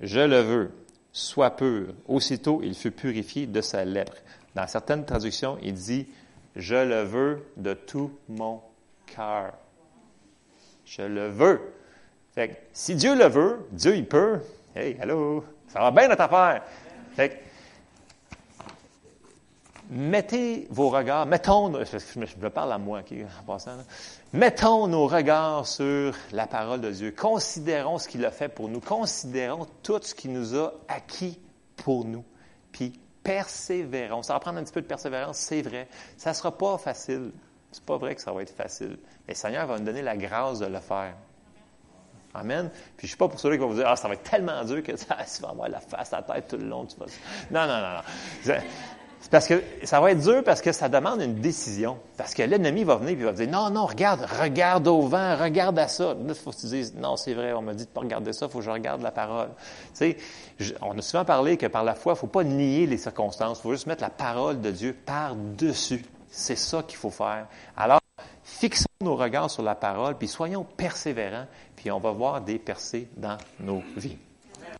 Je 0.00 0.20
le 0.20 0.40
veux, 0.40 0.70
sois 1.12 1.50
pur. 1.50 1.88
Aussitôt, 2.08 2.62
il 2.64 2.74
fut 2.74 2.90
purifié 2.90 3.46
de 3.46 3.60
sa 3.60 3.84
lèpre. 3.84 4.16
Dans 4.54 4.66
certaines 4.66 5.04
traductions, 5.04 5.58
il 5.62 5.74
dit, 5.74 6.06
Je 6.56 6.74
le 6.74 7.02
veux 7.02 7.44
de 7.58 7.74
tout 7.74 8.10
mon 8.30 8.62
cœur. 9.14 9.52
Je 10.86 11.02
le 11.02 11.28
veux. 11.28 11.60
Fait 12.34 12.68
si 12.72 12.94
Dieu 12.94 13.16
le 13.16 13.26
veut, 13.26 13.66
Dieu 13.72 13.96
il 13.96 14.06
peut. 14.06 14.40
Hey, 14.74 14.96
allô, 15.00 15.44
ça 15.68 15.80
va 15.80 15.90
bien 15.90 16.08
notre 16.08 16.22
affaire? 16.22 16.62
Fait 17.16 17.42
mettez 19.90 20.68
vos 20.70 20.88
regards, 20.88 21.26
mettons, 21.26 21.72
je, 21.84 21.98
je 21.98 22.48
parle 22.48 22.72
à 22.72 22.78
moi 22.78 23.02
qui 23.02 23.22
en 23.24 23.44
passant, 23.44 23.72
mettons 24.32 24.86
nos 24.86 25.06
regards 25.06 25.66
sur 25.66 26.14
la 26.32 26.46
parole 26.46 26.80
de 26.80 26.90
Dieu. 26.90 27.14
Considérons 27.16 27.98
ce 27.98 28.08
qu'il 28.08 28.24
a 28.24 28.30
fait 28.30 28.48
pour 28.48 28.68
nous. 28.68 28.80
Considérons 28.80 29.66
tout 29.82 30.00
ce 30.02 30.14
qu'il 30.14 30.32
nous 30.32 30.56
a 30.56 30.72
acquis 30.88 31.38
pour 31.76 32.04
nous. 32.04 32.24
Puis 32.70 32.98
persévérons. 33.22 34.22
Ça 34.22 34.34
va 34.34 34.40
prendre 34.40 34.58
un 34.58 34.64
petit 34.64 34.72
peu 34.72 34.82
de 34.82 34.86
persévérance, 34.86 35.38
c'est 35.38 35.62
vrai. 35.62 35.88
Ça 36.16 36.30
ne 36.30 36.34
sera 36.34 36.56
pas 36.56 36.78
facile. 36.78 37.32
C'est 37.72 37.84
pas 37.84 37.98
vrai 37.98 38.14
que 38.14 38.22
ça 38.22 38.32
va 38.32 38.42
être 38.42 38.54
facile. 38.54 38.98
Mais 39.26 39.34
le 39.34 39.38
Seigneur 39.38 39.66
va 39.66 39.78
nous 39.78 39.84
donner 39.84 40.02
la 40.02 40.16
grâce 40.16 40.60
de 40.60 40.66
le 40.66 40.80
faire. 40.80 41.14
Amen. 42.34 42.70
Puis 42.96 43.06
je 43.06 43.12
suis 43.12 43.16
pas 43.16 43.28
pour 43.28 43.40
ceux 43.40 43.50
qui 43.50 43.58
vont 43.58 43.68
vous 43.68 43.74
dire, 43.74 43.88
ah, 43.88 43.96
ça 43.96 44.08
va 44.08 44.14
être 44.14 44.28
tellement 44.28 44.64
dur 44.64 44.82
que 44.82 44.96
ça, 44.96 45.16
tu 45.34 45.42
vas 45.42 45.50
avoir 45.50 45.68
la 45.68 45.80
face, 45.80 46.10
la 46.10 46.22
tête 46.22 46.48
tout 46.48 46.56
le 46.56 46.66
long. 46.66 46.86
Tu 46.86 46.96
vas... 46.96 47.06
Non, 47.50 47.66
non, 47.66 47.80
non, 47.80 47.94
non. 47.96 48.60
Parce 49.30 49.46
que 49.46 49.62
ça 49.84 50.00
va 50.00 50.12
être 50.12 50.20
dur 50.20 50.42
parce 50.42 50.62
que 50.62 50.72
ça 50.72 50.88
demande 50.88 51.20
une 51.20 51.36
décision. 51.36 51.98
Parce 52.16 52.32
que 52.32 52.42
l'ennemi 52.42 52.84
va 52.84 52.96
venir 52.96 53.20
et 53.20 53.24
va 53.24 53.32
dire, 53.32 53.48
non, 53.48 53.68
non, 53.70 53.84
regarde, 53.84 54.26
regarde 54.40 54.88
au 54.88 55.02
vent, 55.02 55.36
regarde 55.36 55.78
à 55.78 55.88
ça. 55.88 56.14
Là, 56.14 56.20
il 56.28 56.34
faut 56.34 56.50
que 56.50 56.56
tu 56.56 56.66
dises, 56.66 56.94
non, 56.94 57.16
c'est 57.16 57.34
vrai, 57.34 57.52
on 57.52 57.60
m'a 57.60 57.74
dit 57.74 57.84
de 57.84 57.90
pas 57.90 58.00
regarder 58.00 58.32
ça, 58.32 58.46
il 58.46 58.52
faut 58.52 58.58
que 58.58 58.64
je 58.64 58.70
regarde 58.70 59.02
la 59.02 59.10
parole. 59.10 59.50
Tu 59.94 60.16
sais, 60.58 60.76
on 60.80 60.98
a 60.98 61.02
souvent 61.02 61.24
parlé 61.24 61.58
que 61.58 61.66
par 61.66 61.84
la 61.84 61.94
foi, 61.94 62.12
il 62.12 62.16
ne 62.16 62.20
faut 62.20 62.26
pas 62.28 62.44
nier 62.44 62.86
les 62.86 62.96
circonstances, 62.96 63.58
il 63.58 63.62
faut 63.62 63.72
juste 63.72 63.86
mettre 63.86 64.02
la 64.02 64.10
parole 64.10 64.60
de 64.60 64.70
Dieu 64.70 64.96
par-dessus. 65.04 66.04
C'est 66.30 66.56
ça 66.56 66.82
qu'il 66.82 66.96
faut 66.96 67.10
faire. 67.10 67.46
Alors, 67.76 68.00
fixons 68.60 68.84
nos 69.00 69.16
regards 69.16 69.50
sur 69.50 69.62
la 69.62 69.74
parole, 69.74 70.18
puis 70.18 70.28
soyons 70.28 70.64
persévérants, 70.64 71.46
puis 71.74 71.90
on 71.90 71.98
va 71.98 72.10
voir 72.10 72.42
des 72.42 72.58
percées 72.58 73.08
dans 73.16 73.38
nos 73.58 73.82
vies. 73.96 74.18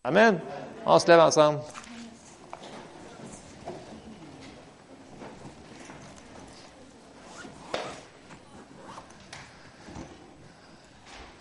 Amen. 0.05 0.39
On 0.85 0.99
se 0.99 1.07
lève 1.07 1.21
ensemble. 1.21 1.61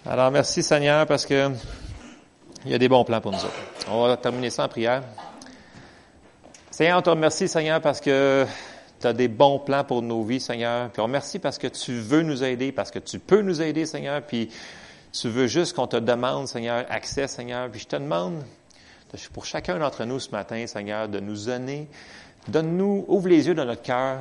Alors, 0.05 0.31
merci 0.31 0.63
Seigneur 0.63 1.05
parce 1.05 1.25
que 1.25 1.51
il 2.63 2.71
y 2.71 2.73
a 2.73 2.77
des 2.77 2.87
bons 2.87 3.03
plans 3.03 3.19
pour 3.19 3.33
nous 3.33 3.37
autres. 3.37 3.53
On 3.89 4.07
va 4.07 4.15
terminer 4.15 4.49
ça 4.49 4.63
en 4.63 4.69
prière. 4.69 5.03
Seigneur, 6.71 6.99
on 6.99 7.01
te 7.01 7.09
remercie, 7.09 7.49
Seigneur, 7.49 7.81
parce 7.81 7.99
que 7.99 8.45
tu 8.99 9.07
as 9.07 9.13
des 9.13 9.27
bons 9.27 9.59
plans 9.59 9.83
pour 9.83 10.01
nos 10.01 10.23
vies, 10.23 10.39
Seigneur. 10.39 10.89
Puis 10.89 10.99
on 11.01 11.05
remercie 11.05 11.39
parce 11.39 11.57
que 11.57 11.67
tu 11.67 11.93
veux 11.93 12.21
nous 12.21 12.43
aider, 12.43 12.71
parce 12.71 12.91
que 12.91 12.99
tu 12.99 13.19
peux 13.19 13.41
nous 13.41 13.61
aider, 13.61 13.85
Seigneur. 13.85 14.21
Puis 14.21 14.49
tu 15.11 15.29
veux 15.29 15.47
juste 15.47 15.75
qu'on 15.75 15.87
te 15.87 15.97
demande, 15.97 16.47
Seigneur, 16.47 16.85
accès, 16.89 17.27
Seigneur. 17.27 17.69
Puis 17.69 17.81
je 17.81 17.87
te 17.87 17.95
demande 17.95 18.43
pour 19.33 19.45
chacun 19.45 19.79
d'entre 19.79 20.05
nous 20.05 20.19
ce 20.19 20.29
matin, 20.31 20.65
Seigneur, 20.67 21.09
de 21.09 21.19
nous 21.19 21.45
donner, 21.45 21.87
donne-nous, 22.47 23.05
ouvre 23.07 23.27
les 23.27 23.47
yeux 23.47 23.55
dans 23.55 23.65
notre 23.65 23.81
cœur, 23.81 24.19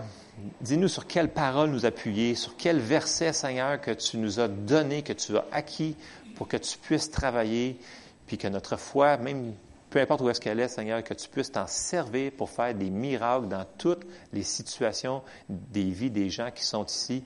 dis-nous 0.60 0.88
sur 0.88 1.06
quelle 1.06 1.28
parole 1.28 1.70
nous 1.70 1.84
appuyer, 1.84 2.34
sur 2.34 2.56
quel 2.56 2.78
verset, 2.78 3.32
Seigneur, 3.32 3.80
que 3.80 3.90
tu 3.90 4.16
nous 4.16 4.40
as 4.40 4.48
donné, 4.48 5.02
que 5.02 5.12
tu 5.12 5.36
as 5.36 5.44
acquis 5.52 5.94
pour 6.36 6.48
que 6.48 6.56
tu 6.56 6.78
puisses 6.78 7.10
travailler, 7.10 7.78
puis 8.26 8.38
que 8.38 8.48
notre 8.48 8.76
foi, 8.76 9.16
même 9.18 9.52
peu 9.90 10.01
importe 10.01 10.20
où 10.20 10.29
est-ce 10.29 10.40
qu'elle 10.40 10.61
est, 10.61 10.68
Seigneur, 10.68 11.03
que 11.03 11.14
tu 11.14 11.29
puisses 11.29 11.53
t'en 11.53 11.66
servir 11.66 12.33
pour 12.33 12.51
faire 12.51 12.74
des 12.74 12.90
miracles 12.90 13.48
dans 13.48 13.64
toutes 13.79 14.07
les 14.33 14.42
situations 14.42 15.22
des 15.48 15.90
vies 15.90 16.11
des 16.11 16.29
gens 16.31 16.51
qui 16.55 16.64
sont 16.64 16.85
ici. 16.85 17.24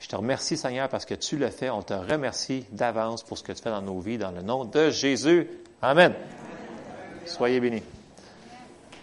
Je 0.00 0.08
te 0.08 0.16
remercie, 0.16 0.56
Seigneur, 0.56 0.88
parce 0.88 1.06
que 1.06 1.14
tu 1.14 1.38
le 1.38 1.48
fais. 1.48 1.70
On 1.70 1.82
te 1.82 1.94
remercie 1.94 2.66
d'avance 2.72 3.22
pour 3.22 3.38
ce 3.38 3.42
que 3.42 3.52
tu 3.52 3.62
fais 3.62 3.70
dans 3.70 3.82
nos 3.82 4.00
vies, 4.00 4.18
dans 4.18 4.32
le 4.32 4.42
nom 4.42 4.64
de 4.66 4.90
Jésus. 4.90 5.48
Amen. 5.80 6.12
Soyez 7.24 7.60
bénis. 7.60 7.82